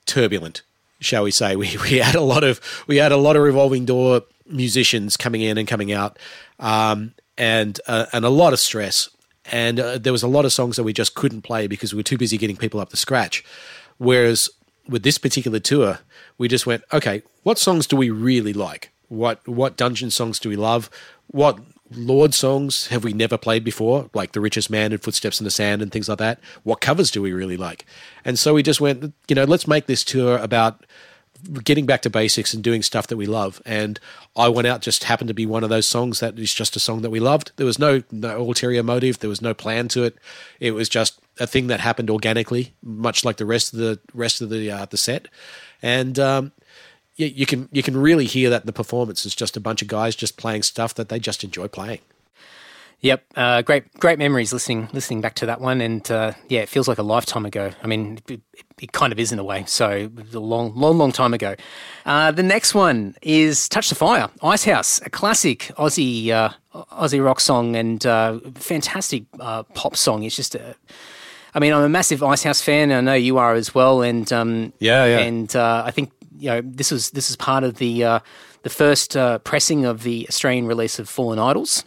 [0.07, 0.63] turbulent,
[1.01, 1.55] shall we say?
[1.63, 5.43] We we had a lot of we had a lot of revolving door musicians coming
[5.43, 6.19] in and coming out,
[6.59, 9.11] um, and uh, and a lot of stress.
[9.53, 11.99] And uh, there was a lot of songs that we just couldn't play because we
[11.99, 13.45] were too busy getting people up to scratch.
[13.99, 14.49] Whereas
[14.89, 16.01] with this particular tour,
[16.39, 18.91] we just went, okay, what songs do we really like?
[19.09, 20.89] What what dungeon songs do we love?
[21.27, 21.59] What
[21.93, 25.51] Lord songs have we never played before, like The Richest Man and Footsteps in the
[25.51, 26.39] Sand and things like that?
[26.63, 27.85] What covers do we really like?
[28.25, 30.87] And so we just went, you know, let's make this tour about
[31.65, 33.61] getting back to basics and doing stuff that we love.
[33.65, 33.99] And
[34.37, 36.81] I Want Out just happened to be one of those songs that is just a
[36.81, 37.53] song that we loved.
[37.57, 39.19] There was no no ulterior motive.
[39.19, 40.17] There was no plan to it.
[40.59, 44.41] It was just a thing that happened organically, much like the rest of the rest
[44.41, 45.29] of the uh, the set.
[45.83, 46.53] And um,
[47.17, 49.25] you, you can you can really hear that in the performance.
[49.27, 52.01] It's just a bunch of guys just playing stuff that they just enjoy playing.
[53.03, 56.69] Yep, uh, great, great memories listening, listening back to that one, and uh, yeah, it
[56.69, 57.71] feels like a lifetime ago.
[57.83, 58.43] I mean, it,
[58.79, 59.65] it kind of is in a way.
[59.67, 61.55] So a long, long, long time ago.
[62.05, 67.41] Uh, the next one is "Touch the Fire," Icehouse, a classic Aussie uh, Aussie rock
[67.41, 70.23] song and uh, fantastic uh, pop song.
[70.25, 70.77] It's just a
[71.55, 72.91] I mean, I'm a massive Icehouse fan.
[72.91, 76.51] And I know you are as well, and um, yeah, yeah, and I think you
[76.51, 78.21] know this was this is part of the
[78.63, 81.83] the first pressing of the Australian release of Fallen Idols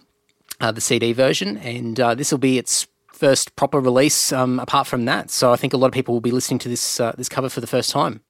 [0.63, 4.31] uh, the CD version, and uh, this will be its first proper release.
[4.31, 6.69] Um, apart from that, so I think a lot of people will be listening to
[6.69, 8.21] this uh, this cover for the first time.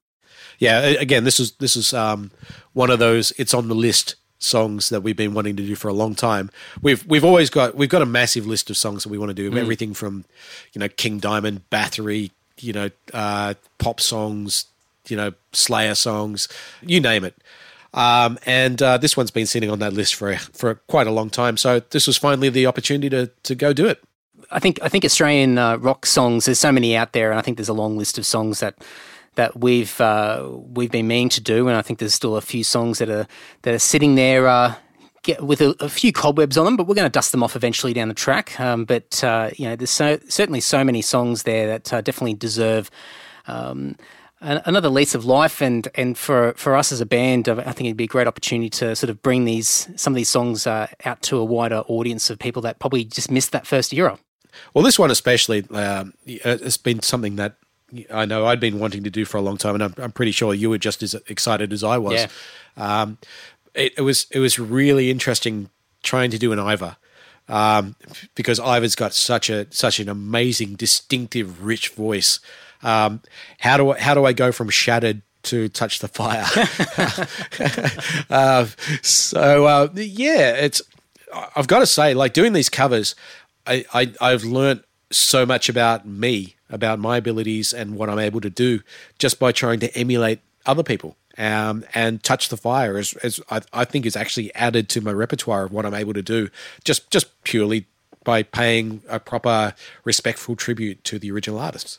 [0.58, 2.32] Yeah, again, this is this is um,
[2.74, 3.32] one of those.
[3.38, 6.50] It's on the list songs that we've been wanting to do for a long time.
[6.82, 9.36] We've we've always got we've got a massive list of songs that we want to
[9.36, 9.52] do.
[9.52, 9.60] Mm.
[9.60, 10.26] Everything from
[10.74, 14.66] you know King Diamond, Bathory, you know uh, pop songs,
[15.08, 16.48] you know Slayer songs,
[16.82, 17.36] you name it.
[17.94, 21.30] Um, and uh, this one's been sitting on that list for for quite a long
[21.30, 21.58] time.
[21.58, 24.04] So this was finally the opportunity to to go do it.
[24.52, 26.46] I think I think Australian uh, rock songs.
[26.46, 28.76] There's so many out there, and I think there's a long list of songs that
[29.36, 32.64] that we've uh, we've been meaning to do, and I think there's still a few
[32.64, 33.28] songs that are
[33.64, 34.48] that are sitting there.
[34.48, 34.76] Uh,
[35.24, 37.56] get, with a, a, few cobwebs on them, but we're going to dust them off
[37.56, 38.60] eventually down the track.
[38.60, 42.36] Um, but uh, you know, there's so, certainly so many songs there that uh, definitely
[42.36, 42.92] deserve
[43.48, 43.96] um,
[44.44, 45.62] another lease of life.
[45.62, 48.70] And, and for, for us as a band, I think it'd be a great opportunity
[48.72, 52.30] to sort of bring these some of these songs uh, out to a wider audience
[52.30, 54.20] of people that probably just missed that first era.
[54.74, 57.56] Well, this one especially, um, it's been something that
[58.12, 60.32] I know I'd been wanting to do for a long time, and I'm, I'm pretty
[60.32, 62.14] sure you were just as excited as I was.
[62.78, 63.02] Yeah.
[63.02, 63.18] Um,
[63.74, 65.70] it, it, was it was really interesting
[66.02, 66.98] trying to do an Iva.
[67.50, 67.96] Um,
[68.36, 72.40] because Iva's got such a such an amazing, distinctive, rich voice,
[72.84, 73.22] um,
[73.60, 76.46] how do I, how do I go from shattered to touch the fire?
[78.30, 78.66] uh,
[79.02, 80.82] so uh, yeah, it's
[81.56, 83.16] I've got to say, like doing these covers,
[83.66, 88.42] I, I I've learned so much about me, about my abilities, and what I'm able
[88.42, 88.82] to do
[89.20, 91.18] just by trying to emulate other people.
[91.36, 95.12] Um, and touch the fire as, as I, I, think is actually added to my
[95.12, 96.50] repertoire of what I'm able to do
[96.84, 97.88] just just purely
[98.24, 99.74] by paying a proper
[100.04, 101.98] respectful tribute to the original artists.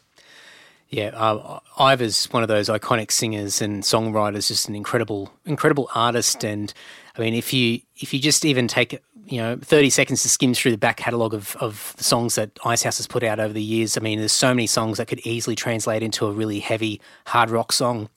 [0.88, 6.44] Yeah, uh, Iva's one of those iconic singers and songwriters, just an incredible, incredible artist.
[6.44, 6.72] And
[7.16, 10.54] I mean, if you if you just even take you know thirty seconds to skim
[10.54, 13.62] through the back catalogue of of the songs that Icehouse has put out over the
[13.62, 17.00] years, I mean, there's so many songs that could easily translate into a really heavy
[17.26, 18.08] hard rock song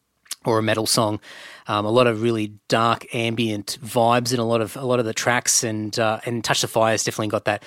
[0.45, 1.19] or a metal song.
[1.67, 5.05] Um, a lot of really dark ambient vibes in a lot of a lot of
[5.05, 7.63] the tracks, and uh, and Touch the Fire has definitely got that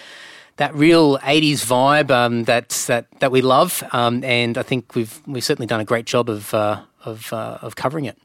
[0.61, 5.21] that real '80s vibe um, that that that we love, um, and I think we've
[5.27, 8.19] we've certainly done a great job of uh, of uh, of covering it.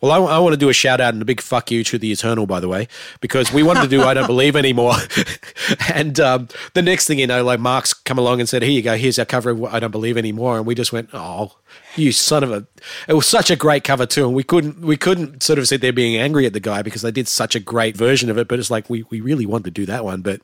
[0.00, 1.98] Well, I, I, want to do a shout out and a big fuck you to
[1.98, 2.88] the Eternal, by the way,
[3.20, 4.94] because we wanted to do I Don't Believe Anymore.
[5.94, 8.82] and um, the next thing you know, like Mark's come along and said, Here you
[8.82, 10.56] go, here's our cover of I Don't Believe Anymore.
[10.56, 11.56] And we just went, Oh,
[11.96, 12.66] you son of a
[13.08, 14.24] it was such a great cover too.
[14.26, 17.02] And we couldn't we couldn't sort of sit there being angry at the guy because
[17.02, 18.48] they did such a great version of it.
[18.48, 20.22] But it's like we, we really wanted to do that one.
[20.22, 20.40] But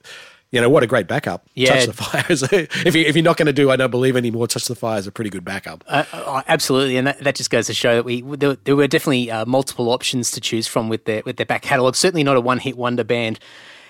[0.50, 1.46] you know what a great backup.
[1.54, 2.42] Yeah, touch the fires.
[2.52, 4.46] if you if you're not going to do, I don't believe anymore.
[4.46, 5.84] Touch the fire is a pretty good backup.
[5.86, 8.86] Uh, uh, absolutely, and that, that just goes to show that we there, there were
[8.86, 11.96] definitely uh, multiple options to choose from with their with their back catalogue.
[11.96, 13.38] Certainly not a one hit wonder band.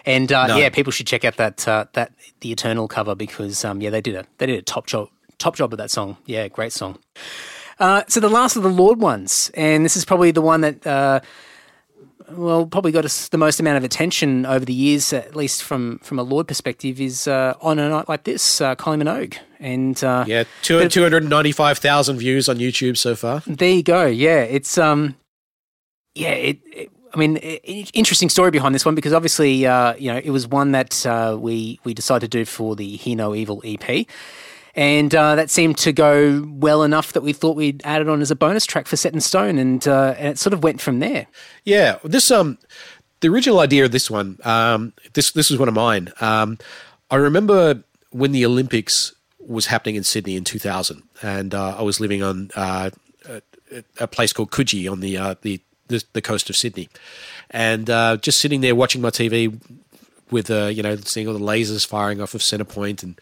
[0.04, 0.56] And uh, no.
[0.56, 4.00] yeah, people should check out that uh, that the Eternal cover because um, yeah, they
[4.00, 6.16] did a they did a top job top job of that song.
[6.26, 6.98] Yeah, great song.
[7.78, 10.84] Uh, so the last of the Lord ones, and this is probably the one that
[12.30, 15.98] well, probably got us the most amount of attention over the years, at least from
[15.98, 20.02] from a Lord perspective, is uh, on a night like this, uh, Kylie Minogue, and
[20.04, 23.42] uh, yeah, two hundred ninety five thousand views on YouTube so far.
[23.46, 24.06] There you go.
[24.06, 25.16] Yeah, it's um,
[26.14, 30.20] yeah, it, it I mean, interesting story behind this one because obviously, uh, you know,
[30.22, 33.62] it was one that uh, we we decided to do for the Hear No Evil
[33.64, 34.06] EP,
[34.78, 38.20] and uh, that seemed to go well enough that we thought we'd add it on
[38.20, 40.80] as a bonus track for Set in Stone, and uh, and it sort of went
[40.80, 41.26] from there.
[41.64, 42.58] Yeah, this um,
[43.18, 46.12] the original idea of this one, um, this this was one of mine.
[46.20, 46.58] Um,
[47.10, 51.98] I remember when the Olympics was happening in Sydney in 2000, and uh, I was
[51.98, 52.90] living on uh,
[53.28, 53.42] a,
[53.98, 56.88] a, place called Coogee on the, uh, the, the the coast of Sydney,
[57.50, 59.60] and uh, just sitting there watching my TV,
[60.30, 63.20] with uh, you know seeing all the lasers firing off of Centrepoint and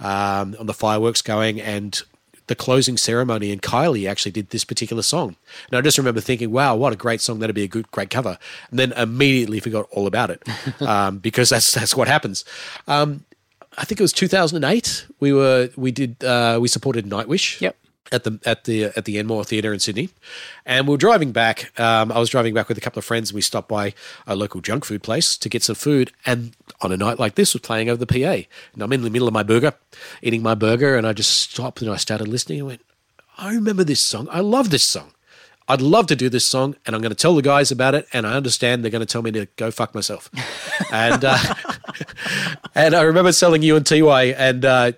[0.00, 2.02] um, on the fireworks going and
[2.46, 5.36] the closing ceremony and Kylie actually did this particular song.
[5.70, 7.38] And I just remember thinking, wow, what a great song.
[7.38, 8.38] That'd be a good, great cover.
[8.70, 10.42] And then immediately forgot all about it
[10.82, 12.44] um, because that's, that's what happens.
[12.86, 13.24] Um,
[13.78, 15.06] I think it was 2008.
[15.20, 17.60] We were, we did, uh, we supported Nightwish.
[17.60, 17.76] Yep
[18.12, 20.10] at the at the at the Enmore Theatre in Sydney,
[20.66, 21.78] and we were driving back.
[21.78, 23.30] Um, I was driving back with a couple of friends.
[23.30, 23.94] and We stopped by
[24.26, 27.54] a local junk food place to get some food, and on a night like this,
[27.54, 28.46] was playing over the PA.
[28.72, 29.74] And I'm in the middle of my burger,
[30.22, 32.60] eating my burger, and I just stopped and I started listening.
[32.60, 32.80] and went,
[33.38, 34.28] I remember this song.
[34.30, 35.12] I love this song.
[35.66, 38.06] I'd love to do this song, and I'm going to tell the guys about it.
[38.12, 40.30] And I understand they're going to tell me to go fuck myself.
[40.92, 41.38] and uh,
[42.74, 44.92] and I remember telling you and Ty, and uh,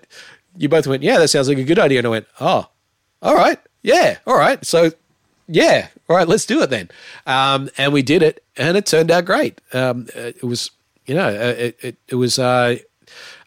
[0.57, 2.67] you both went, "Yeah, that sounds like a good idea." And I went, "Oh."
[3.21, 4.63] All right, yeah, all right.
[4.65, 4.91] So,
[5.47, 6.89] yeah, all right, let's do it then.
[7.25, 9.61] Um, and we did it, and it turned out great.
[9.73, 10.71] Um, it was,
[11.05, 12.77] you know, uh, it, it, it was, uh,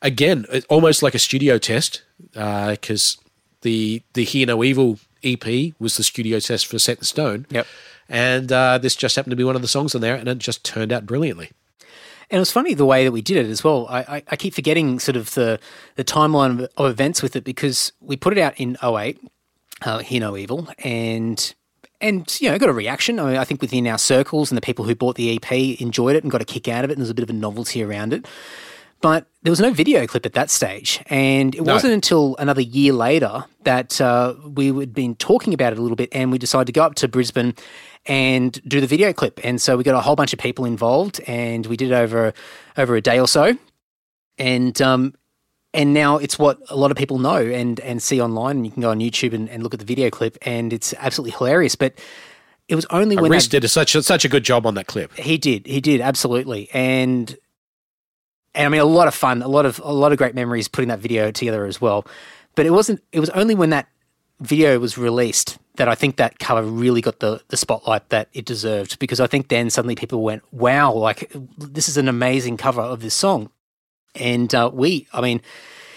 [0.02, 2.02] again, almost like a studio test
[2.32, 3.22] because uh,
[3.62, 7.46] the, the Hear No Evil EP was the studio test for Set in Stone.
[7.50, 7.66] Yep.
[8.08, 10.38] And uh, this just happened to be one of the songs on there, and it
[10.38, 11.50] just turned out brilliantly.
[12.30, 13.86] And it was funny the way that we did it as well.
[13.88, 15.58] I, I, I keep forgetting sort of the,
[15.96, 19.20] the timeline of, of, events with it because we put it out in 08
[19.83, 21.55] uh, Hear No Evil, and
[22.01, 23.18] and you know got a reaction.
[23.18, 26.16] I, mean, I think within our circles and the people who bought the EP enjoyed
[26.16, 27.83] it and got a kick out of it, and there's a bit of a novelty
[27.83, 28.26] around it.
[29.03, 31.72] But there was no video clip at that stage, and it no.
[31.72, 35.97] wasn't until another year later that uh, we had been talking about it a little
[35.97, 37.55] bit, and we decided to go up to Brisbane
[38.07, 39.41] and do the video clip.
[39.43, 42.35] And so we got a whole bunch of people involved, and we did it over
[42.76, 43.57] over a day or so.
[44.37, 45.14] And um,
[45.72, 48.72] and now it's what a lot of people know and and see online and you
[48.72, 51.76] can go on youtube and, and look at the video clip and it's absolutely hilarious
[51.76, 51.94] but
[52.70, 54.86] it was only when Reese did a, such a, such a good job on that
[54.86, 55.12] clip.
[55.14, 57.36] He did, he did absolutely, and
[58.54, 60.68] and I mean a lot of fun, a lot of a lot of great memories
[60.68, 62.06] putting that video together as well.
[62.54, 63.02] But it wasn't.
[63.10, 63.88] It was only when that
[64.38, 68.44] video was released that I think that cover really got the the spotlight that it
[68.44, 72.82] deserved because I think then suddenly people went, "Wow, like this is an amazing cover
[72.82, 73.50] of this song."
[74.14, 75.40] And uh, we, I mean,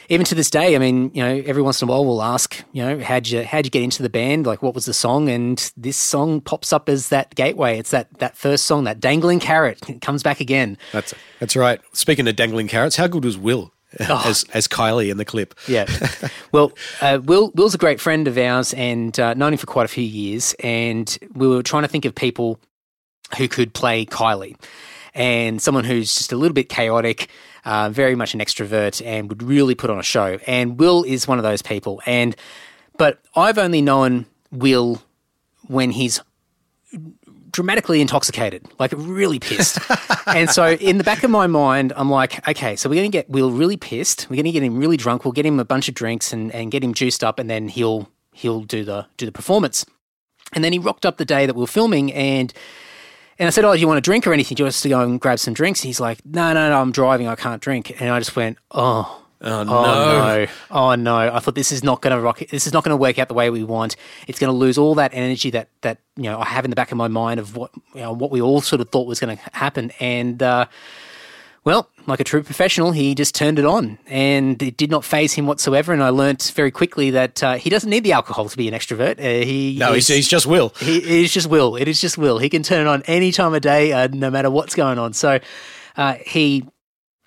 [0.10, 2.64] even to this day, I mean, you know, every once in a while we'll ask,
[2.72, 4.46] you know, how'd you how'd you get into the band?
[4.46, 5.30] Like, what was the song?
[5.30, 7.80] And this song pops up as that gateway.
[7.80, 10.78] It's that that first song, that dangling carrot, it comes back again.
[10.92, 11.80] That's that's right.
[11.94, 13.72] Speaking of dangling carrots, how good was Will?
[14.10, 14.24] Oh.
[14.26, 15.86] As as Kylie in the clip, yeah.
[16.52, 19.86] Well, uh, Will Will's a great friend of ours, and uh, known him for quite
[19.86, 20.56] a few years.
[20.64, 22.60] And we were trying to think of people
[23.38, 24.56] who could play Kylie,
[25.14, 27.30] and someone who's just a little bit chaotic,
[27.66, 30.40] uh, very much an extrovert, and would really put on a show.
[30.48, 32.02] And Will is one of those people.
[32.06, 32.36] And
[32.98, 35.02] but I've only known Will
[35.68, 36.22] when he's
[37.54, 39.78] dramatically intoxicated, like really pissed.
[40.28, 43.16] and so in the back of my mind, I'm like, okay, so we're going to
[43.16, 44.28] get Will really pissed.
[44.30, 45.24] We're going to get him really drunk.
[45.24, 47.70] We'll get him a bunch of drinks and, and get him juiced up, and then
[47.70, 49.86] he'll he'll do the do the performance.
[50.52, 52.54] And then he rocked up the day that we were filming, and
[53.40, 54.56] and I said, "Oh, do you want a drink or anything?
[54.56, 56.70] Do you want us to go and grab some drinks?" And he's like, "No, no,
[56.70, 57.28] no, I'm driving.
[57.28, 59.78] I can't drink." And I just went, "Oh." Oh no.
[59.78, 60.48] oh no!
[60.72, 61.18] Oh no!
[61.18, 62.40] I thought this is not going to rock.
[62.40, 63.98] This is not going to work out the way we want.
[64.26, 66.78] It's going to lose all that energy that that you know I have in the
[66.78, 69.20] back of my mind of what you know what we all sort of thought was
[69.20, 69.92] going to happen.
[70.00, 70.68] And uh,
[71.66, 75.34] well, like a true professional, he just turned it on and it did not phase
[75.34, 75.94] him whatsoever.
[75.94, 78.74] And I learnt very quickly that uh, he doesn't need the alcohol to be an
[78.74, 79.20] extrovert.
[79.20, 80.70] Uh, he No, he's, he's, just Will.
[80.80, 81.76] He is just Will.
[81.76, 82.38] It is just Will.
[82.38, 85.14] He can turn it on any time of day, uh, no matter what's going on.
[85.14, 85.40] So
[85.96, 86.66] uh, he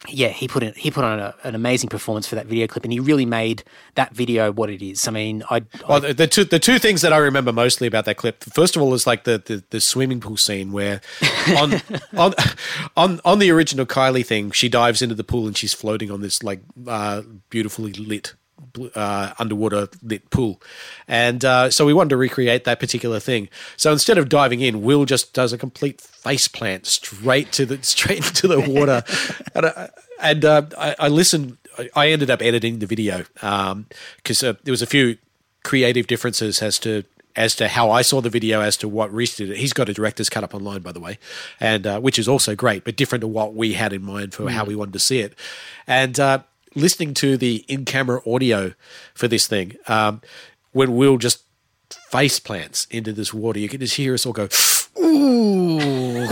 [0.09, 2.85] yeah, he put in, he put on a, an amazing performance for that video clip,
[2.85, 5.07] and he really made that video what it is.
[5.07, 8.05] I mean, I, I well, the, two the two things that I remember mostly about
[8.07, 11.01] that clip, first of all, is like the the, the swimming pool scene where
[11.57, 11.81] on
[12.17, 12.35] on
[12.97, 16.21] on on the original Kylie thing, she dives into the pool and she's floating on
[16.21, 18.35] this like uh, beautifully lit
[18.95, 20.61] uh, underwater lit pool.
[21.09, 23.49] And uh, so we wanted to recreate that particular thing.
[23.77, 27.79] So instead of diving in, Will just does a complete face plant straight to the
[27.83, 29.03] straight into the water.
[29.55, 29.89] and uh,
[30.21, 31.59] and uh, I, I, listened.
[31.95, 35.19] I ended up editing the video because um, uh, there was a few
[35.63, 37.05] creative differences as to
[37.37, 39.55] as to how I saw the video, as to what Reese did.
[39.57, 41.19] He's got a director's cut up online, by the way,
[41.61, 44.45] and uh, which is also great, but different to what we had in mind for
[44.45, 44.51] mm.
[44.51, 45.35] how we wanted to see it.
[45.87, 46.41] And uh,
[46.77, 48.74] listening to the in-camera audio
[49.14, 50.20] for this thing, um,
[50.72, 51.43] when Will just
[51.89, 54.49] face plants into this water, you can just hear us all go,
[55.01, 56.20] "Ooh!"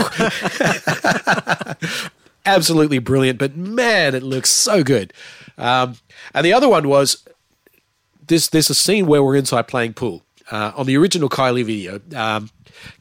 [2.45, 5.11] Absolutely brilliant, but man, it looks so good.
[5.57, 5.95] Um,
[6.33, 7.27] and the other one was
[8.27, 8.47] this.
[8.47, 11.99] There's a scene where we're inside playing pool uh, on the original Kylie video.
[12.15, 12.51] Um,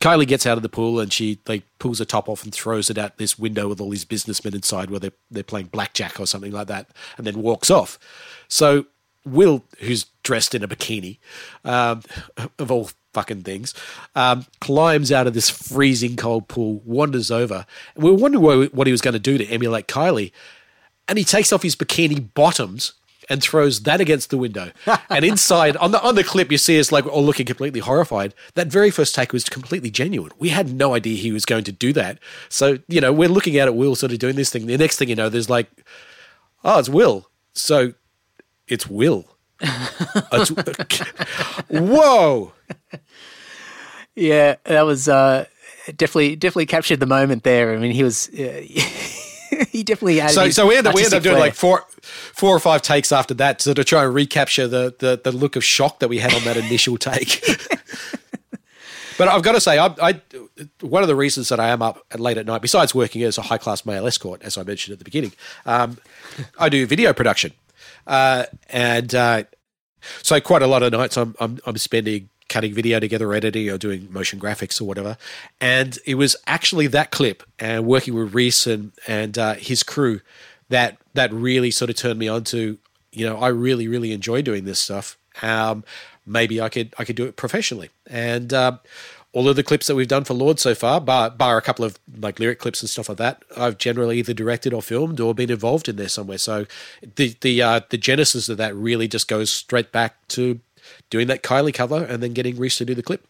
[0.01, 2.91] Kylie gets out of the pool and she like pulls the top off and throws
[2.91, 6.27] it at this window with all these businessmen inside where they're they're playing blackjack or
[6.27, 7.99] something like that, and then walks off.
[8.49, 8.87] So
[9.25, 11.18] Will, who's dressed in a bikini,
[11.64, 12.03] um,
[12.59, 13.72] of all fucking things,
[14.14, 17.64] um, climbs out of this freezing cold pool, wanders over,
[17.95, 20.33] and we were wondering what he was going to do to emulate Kylie,
[21.09, 22.93] and he takes off his bikini bottoms
[23.29, 24.70] and throws that against the window.
[25.11, 28.35] and inside, on the on the clip, you see us like all looking completely horrified.
[28.55, 30.33] That very first take was completely genuine.
[30.39, 32.18] We had no idea he was going to do that.
[32.49, 34.66] So you know, we're looking at it, Will sort of doing this thing.
[34.66, 35.68] The next thing you know, there's like,
[36.64, 37.29] oh, it's Will.
[37.53, 37.95] So
[38.68, 39.27] it's Will.
[40.33, 40.51] It's-
[41.68, 42.53] whoa!
[44.16, 45.47] Yeah, that was uh,
[45.97, 47.75] definitely definitely captured the moment there.
[47.75, 48.61] I mean, he was uh,
[49.70, 50.31] he definitely had.
[50.31, 51.41] So, so we end up we end up doing flair.
[51.47, 51.85] like four,
[52.35, 55.57] four or five takes after that to, to try and recapture the, the the look
[55.57, 57.45] of shock that we had on that initial take.
[59.18, 60.20] but I've got to say, I, I
[60.80, 63.43] one of the reasons that I am up late at night, besides working as a
[63.43, 65.32] high class male escort, as I mentioned at the beginning,
[65.64, 65.99] um,
[66.59, 67.53] I do video production,
[68.07, 69.45] uh, and uh,
[70.22, 73.78] so quite a lot of nights I'm I'm, I'm spending cutting video together, editing, or
[73.78, 75.16] doing motion graphics or whatever.
[75.61, 80.20] And it was actually that clip and working with Reese and and uh, his crew
[80.68, 82.78] that that really sort of turned me on to
[83.12, 85.18] you know I really really enjoy doing this stuff.
[85.42, 85.84] Um,
[86.26, 88.52] maybe I could I could do it professionally and.
[88.52, 88.80] Um,
[89.34, 91.84] all of the clips that we've done for Lord so far, bar, bar a couple
[91.84, 95.34] of like lyric clips and stuff like that, I've generally either directed or filmed or
[95.34, 96.38] been involved in there somewhere.
[96.38, 96.66] So
[97.16, 100.60] the the uh, the genesis of that really just goes straight back to
[101.10, 103.26] doing that Kylie cover and then getting Reese to do the clip.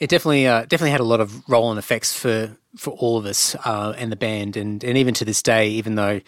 [0.00, 3.26] It definitely uh, definitely had a lot of role and effects for for all of
[3.26, 6.20] us uh, and the band, and and even to this day, even though.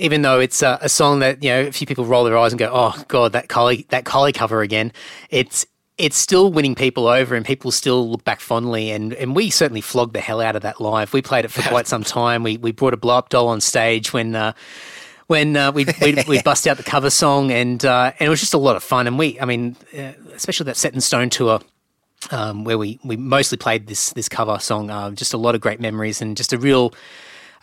[0.00, 2.52] Even though it's a, a song that you know, a few people roll their eyes
[2.52, 4.92] and go, "Oh God, that Kylie, that Kylie cover again,"
[5.28, 8.92] it's it's still winning people over, and people still look back fondly.
[8.92, 11.12] And, and we certainly flogged the hell out of that live.
[11.12, 12.44] We played it for quite some time.
[12.44, 14.52] We we brought a blow up doll on stage when uh,
[15.26, 18.38] when uh, we we we bust out the cover song, and uh, and it was
[18.38, 19.08] just a lot of fun.
[19.08, 21.60] And we, I mean, uh, especially that Set in Stone tour
[22.30, 24.90] um, where we, we mostly played this this cover song.
[24.90, 26.92] Uh, just a lot of great memories and just a real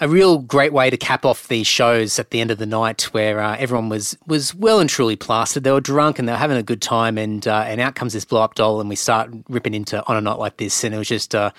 [0.02, 3.04] a real great way to cap off these shows at the end of the night,
[3.14, 5.64] where uh, everyone was was well and truly plastered.
[5.64, 8.14] They were drunk and they were having a good time, and uh, and out comes
[8.14, 10.94] this blow up doll, and we start ripping into on a night like this, and
[10.94, 11.34] it was just.
[11.36, 11.52] Uh,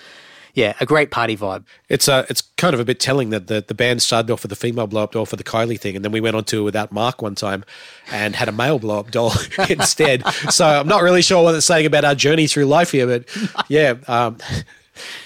[0.57, 1.65] yeah, a great party vibe.
[1.87, 4.51] It's uh, it's kind of a bit telling that the, the band started off with
[4.51, 6.63] a female blow up doll for the Kylie thing, and then we went on tour
[6.63, 7.63] without Mark one time
[8.11, 9.33] and had a male blow up doll
[9.69, 10.27] instead.
[10.49, 13.37] So I'm not really sure what it's saying about our journey through life here, but
[13.69, 13.97] yeah.
[14.07, 14.39] Um,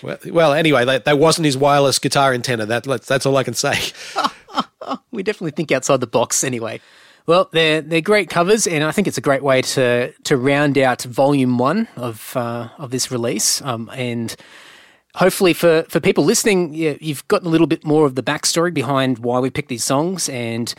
[0.03, 2.65] well, well, anyway, that, that wasn't his wireless guitar antenna.
[2.65, 3.79] That that's all I can say.
[5.11, 6.81] we definitely think outside the box anyway.
[7.25, 10.77] Well, they're they're great covers, and I think it's a great way to to round
[10.77, 13.61] out Volume One of uh, of this release.
[13.61, 14.35] Um, and
[15.15, 18.73] hopefully, for for people listening, yeah, you've gotten a little bit more of the backstory
[18.73, 20.73] behind why we picked these songs, and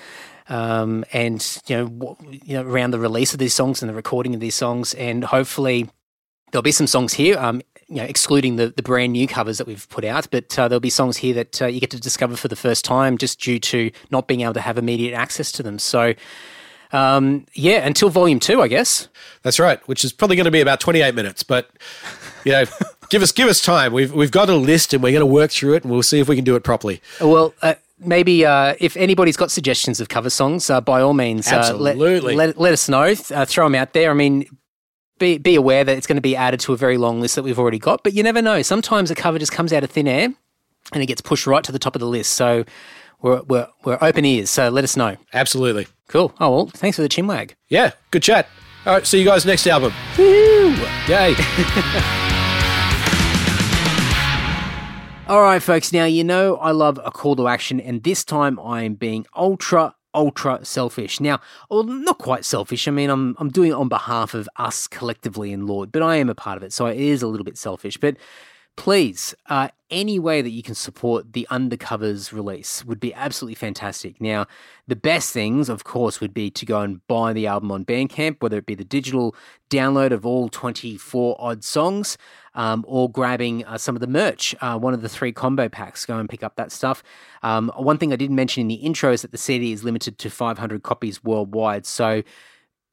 [0.49, 4.35] um, and you know, you know, around the release of these songs and the recording
[4.35, 5.89] of these songs, and hopefully
[6.53, 9.67] there'll be some songs here, um, you know, excluding the, the brand new covers that
[9.67, 12.37] we've put out, but uh, there'll be songs here that uh, you get to discover
[12.37, 15.63] for the first time just due to not being able to have immediate access to
[15.63, 15.79] them.
[15.79, 16.15] So,
[16.93, 19.09] um, yeah, until volume two, I guess.
[19.43, 21.71] That's right, which is probably going to be about 28 minutes, but
[22.45, 22.65] you know,
[23.13, 23.93] give us give us time.
[23.93, 26.19] We've we've got a list and we're going to work through it and we'll see
[26.19, 27.03] if we can do it properly.
[27.21, 31.47] Well, uh, maybe uh, if anybody's got suggestions of cover songs, uh, by all means,
[31.47, 32.35] uh, let, Absolutely.
[32.35, 33.15] let, let us know.
[33.31, 34.11] Uh, throw them out there.
[34.11, 34.47] I mean,
[35.19, 37.43] be, be aware that it's going to be added to a very long list that
[37.43, 38.63] we've already got, but you never know.
[38.63, 40.33] Sometimes a cover just comes out of thin air
[40.93, 42.33] and it gets pushed right to the top of the list.
[42.33, 42.65] So
[43.21, 44.51] we're, we're, we're open ears.
[44.51, 45.17] So let us know.
[45.35, 45.87] Absolutely.
[46.09, 46.35] Cool.
[46.41, 47.53] Oh, well, thanks for the chinwag.
[47.69, 48.49] Yeah, good chat.
[48.85, 49.93] All right, see you guys next album.
[50.19, 50.75] Woo!
[51.07, 51.37] Yay.
[55.33, 55.95] All right, folks.
[55.95, 59.25] Now, you know I love a call to action, and this time I am being
[59.35, 61.21] ultra, ultra selfish.
[61.21, 62.87] Now, well, not quite selfish.
[62.87, 66.17] I mean, I'm, I'm doing it on behalf of us collectively in Lord, but I
[66.17, 67.97] am a part of it, so it is a little bit selfish.
[67.97, 68.19] But
[68.77, 74.21] please, uh, any way that you can support the Undercovers release would be absolutely fantastic.
[74.21, 74.47] Now,
[74.87, 78.41] the best things, of course, would be to go and buy the album on Bandcamp,
[78.41, 79.37] whether it be the digital
[79.71, 82.17] download of all 24 odd songs
[82.55, 86.07] um, or grabbing uh, some of the merch, uh, one of the three combo packs.
[86.07, 87.03] Go and pick up that stuff.
[87.43, 90.19] Um, one thing I didn't mention in the intro is that the CD is limited
[90.19, 91.85] to 500 copies worldwide.
[91.85, 92.23] So,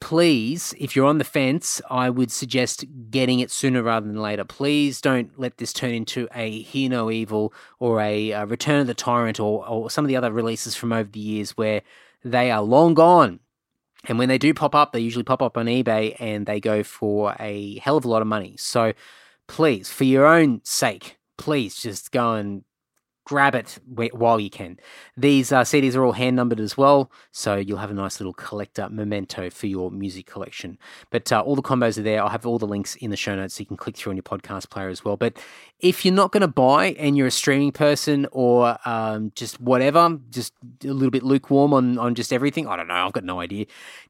[0.00, 4.44] please, if you're on the fence, I would suggest getting it sooner rather than later.
[4.44, 8.86] Please don't let this turn into a Hear No Evil or a uh, Return of
[8.86, 11.82] the Tyrant or, or some of the other releases from over the years where
[12.24, 13.40] they are long gone.
[14.06, 16.82] And when they do pop up, they usually pop up on eBay and they go
[16.82, 18.56] for a hell of a lot of money.
[18.56, 18.94] So
[19.46, 22.64] please, for your own sake, please just go and
[23.30, 24.76] grab it while you can.
[25.16, 28.32] These uh, CDs are all hand numbered as well, so you'll have a nice little
[28.32, 30.76] collector memento for your music collection.
[31.10, 32.20] But uh, all the combos are there.
[32.20, 34.16] I'll have all the links in the show notes so you can click through on
[34.16, 35.16] your podcast player as well.
[35.16, 35.38] But
[35.78, 40.18] if you're not going to buy and you're a streaming person or um, just whatever,
[40.30, 40.52] just
[40.82, 43.66] a little bit lukewarm on, on just everything, I don't know, I've got no idea.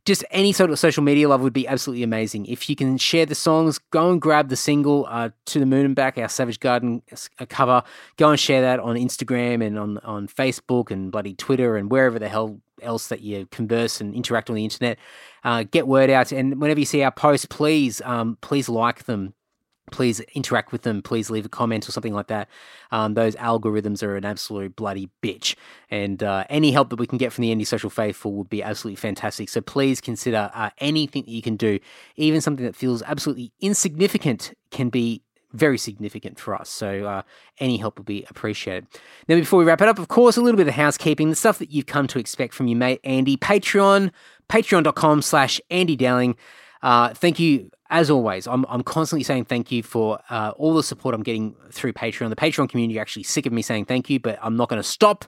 [0.07, 2.47] Just any sort of social media love would be absolutely amazing.
[2.47, 5.85] If you can share the songs, go and grab the single uh, To the Moon
[5.85, 7.83] and Back, our Savage Garden uh, cover.
[8.17, 12.19] Go and share that on Instagram and on, on Facebook and bloody Twitter and wherever
[12.19, 14.99] the hell else that you converse and interact on the internet.
[15.45, 19.35] Uh, get word out, and whenever you see our posts, please, um, please like them.
[19.91, 21.03] Please interact with them.
[21.03, 22.49] Please leave a comment or something like that.
[22.93, 25.57] Um, those algorithms are an absolute bloody bitch,
[25.91, 28.63] and uh, any help that we can get from the Andy Social Faithful would be
[28.63, 29.49] absolutely fantastic.
[29.49, 31.81] So please consider uh, anything that you can do,
[32.17, 35.23] even something that feels absolutely insignificant, can be
[35.53, 36.69] very significant for us.
[36.69, 37.23] So uh,
[37.59, 38.87] any help will be appreciated.
[39.29, 41.59] Now, before we wrap it up, of course, a little bit of housekeeping, the stuff
[41.59, 43.37] that you've come to expect from your mate Andy.
[43.37, 44.11] Patreon,
[44.49, 46.37] patreon.com slash Andy Dowling.
[46.83, 48.47] Uh, thank you, as always.
[48.47, 52.31] I'm, I'm constantly saying thank you for uh, all the support I'm getting through Patreon.
[52.31, 54.81] The Patreon community are actually sick of me saying thank you, but I'm not going
[54.81, 55.25] to stop.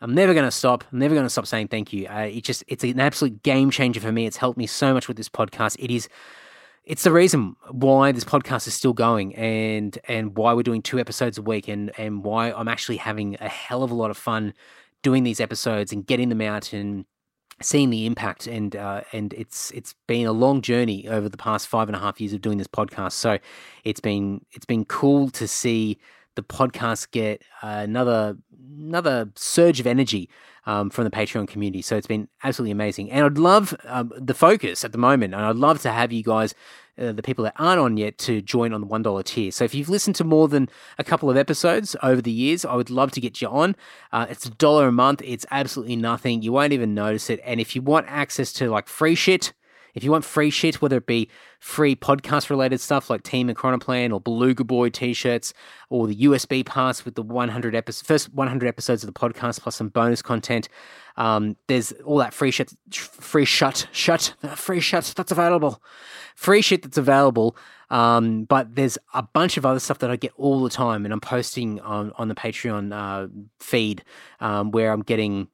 [0.00, 0.84] I'm never going to stop.
[0.92, 2.06] I'm never going to stop saying thank you.
[2.06, 4.26] Uh, it just it's an absolute game changer for me.
[4.26, 5.76] It's helped me so much with this podcast.
[5.78, 6.08] It is
[6.84, 10.98] it's the reason why this podcast is still going and and why we're doing two
[10.98, 14.16] episodes a week and and why I'm actually having a hell of a lot of
[14.16, 14.54] fun
[15.02, 17.04] doing these episodes and getting them out and
[17.62, 18.46] seeing the impact.
[18.46, 21.98] And uh, and it's it's been a long journey over the past five and a
[22.00, 23.12] half years of doing this podcast.
[23.12, 23.38] So
[23.84, 25.98] it's been it's been cool to see
[26.34, 28.36] the podcast get another
[28.78, 30.28] another surge of energy
[30.66, 31.82] um, from the Patreon community.
[31.82, 33.10] So it's been absolutely amazing.
[33.10, 36.22] And I'd love um, the focus at the moment, and I'd love to have you
[36.22, 36.54] guys.
[36.96, 39.50] Uh, the people that aren't on yet to join on the $1 tier.
[39.50, 42.76] So if you've listened to more than a couple of episodes over the years, I
[42.76, 43.74] would love to get you on.
[44.12, 45.20] Uh, it's a dollar a month.
[45.24, 46.42] It's absolutely nothing.
[46.42, 47.40] You won't even notice it.
[47.44, 49.52] And if you want access to like free shit,
[49.94, 51.28] if you want free shit, whether it be
[51.60, 55.54] free podcast related stuff like Team and Chronoplan or Beluga Boy t shirts
[55.88, 59.76] or the USB pass with the 100 episodes, first 100 episodes of the podcast plus
[59.76, 60.68] some bonus content,
[61.16, 65.82] um, there's all that free shit, free shut, shut, free shut that's available.
[66.34, 67.56] Free shit that's available.
[67.90, 71.12] Um, but there's a bunch of other stuff that I get all the time, and
[71.12, 73.28] I'm posting on, on the Patreon uh,
[73.60, 74.02] feed
[74.40, 75.48] um, where I'm getting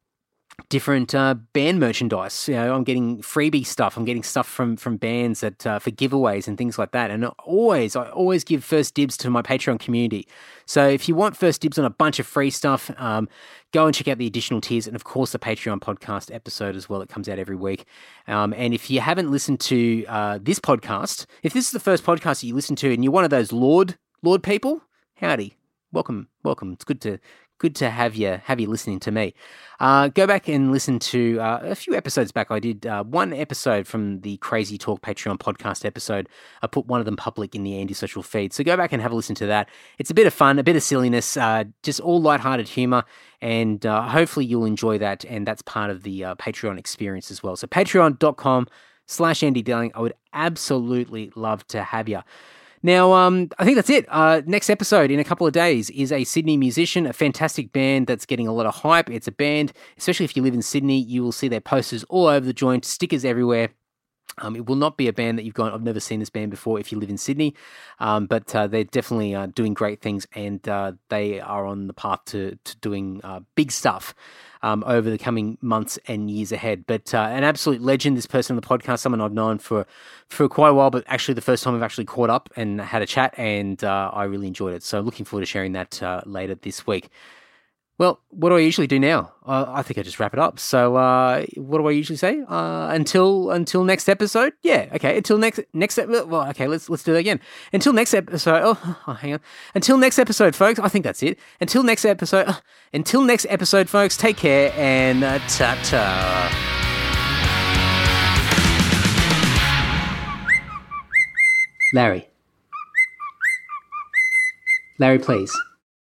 [0.69, 2.49] different uh, band merchandise.
[2.49, 3.97] You know, I'm getting freebie stuff.
[3.97, 7.11] I'm getting stuff from from bands that uh, for giveaways and things like that.
[7.11, 10.27] And always, I always give first dibs to my Patreon community.
[10.67, 13.29] So if you want first dibs on a bunch of free stuff, um,
[13.73, 16.89] go and check out the additional tiers, and of course the Patreon podcast episode as
[16.89, 17.03] well.
[17.03, 17.85] It comes out every week.
[18.29, 22.05] Um, and if you haven't listened to uh, this podcast, if this is the first
[22.05, 24.83] podcast that you listen to, and you're one of those Lord Lord people,
[25.17, 25.57] howdy,
[25.93, 26.73] welcome, welcome.
[26.73, 27.19] It's good to
[27.61, 29.35] good to have you have you listening to me.
[29.79, 32.51] Uh, go back and listen to uh, a few episodes back.
[32.51, 36.29] I did uh, one episode from the Crazy Talk Patreon podcast episode.
[36.63, 39.01] I put one of them public in the Andy Social feed, so go back and
[39.01, 39.69] have a listen to that.
[39.99, 43.05] It's a bit of fun, a bit of silliness, uh, just all light-hearted humor,
[43.41, 45.25] and uh, hopefully you'll enjoy that.
[45.25, 47.57] And that's part of the uh, Patreon experience as well.
[47.57, 48.69] So patreon.com
[49.07, 49.93] slash Andy Dowling.
[49.95, 52.21] I would absolutely love to have you.
[52.83, 54.07] Now, um, I think that's it.
[54.09, 58.07] Uh, next episode in a couple of days is a Sydney musician, a fantastic band
[58.07, 59.11] that's getting a lot of hype.
[59.11, 62.27] It's a band, especially if you live in Sydney, you will see their posters all
[62.27, 63.71] over the joint, stickers everywhere.
[64.39, 65.73] Um, it will not be a band that you've gone.
[65.73, 66.81] I've never seen this band before.
[66.81, 67.55] If you live in Sydney,
[67.99, 71.93] um, but uh, they're definitely uh, doing great things, and uh, they are on the
[71.93, 74.15] path to to doing uh, big stuff
[74.63, 76.85] um, over the coming months and years ahead.
[76.87, 79.87] But uh, an absolute legend, this person on the podcast, someone I've known for
[80.29, 83.03] for quite a while, but actually the first time we've actually caught up and had
[83.03, 84.83] a chat, and uh, I really enjoyed it.
[84.83, 87.11] So looking forward to sharing that later this week.
[88.01, 89.35] Well, what do I usually do now?
[89.45, 90.59] Uh, I think I just wrap it up.
[90.59, 92.41] So, uh, what do I usually say?
[92.49, 94.55] Uh, until until next episode.
[94.63, 95.19] Yeah, okay.
[95.19, 96.67] Until next next well, okay.
[96.67, 97.41] Let's let's do that again.
[97.75, 98.63] Until next episode.
[98.65, 99.41] Oh, oh, hang on.
[99.75, 100.79] Until next episode, folks.
[100.79, 101.39] I think that's it.
[101.61, 102.49] Until next episode.
[102.49, 102.61] Uh,
[102.95, 104.17] until next episode, folks.
[104.17, 106.51] Take care and uh, ta ta.
[111.93, 112.31] Larry.
[114.99, 115.55] Larry, please.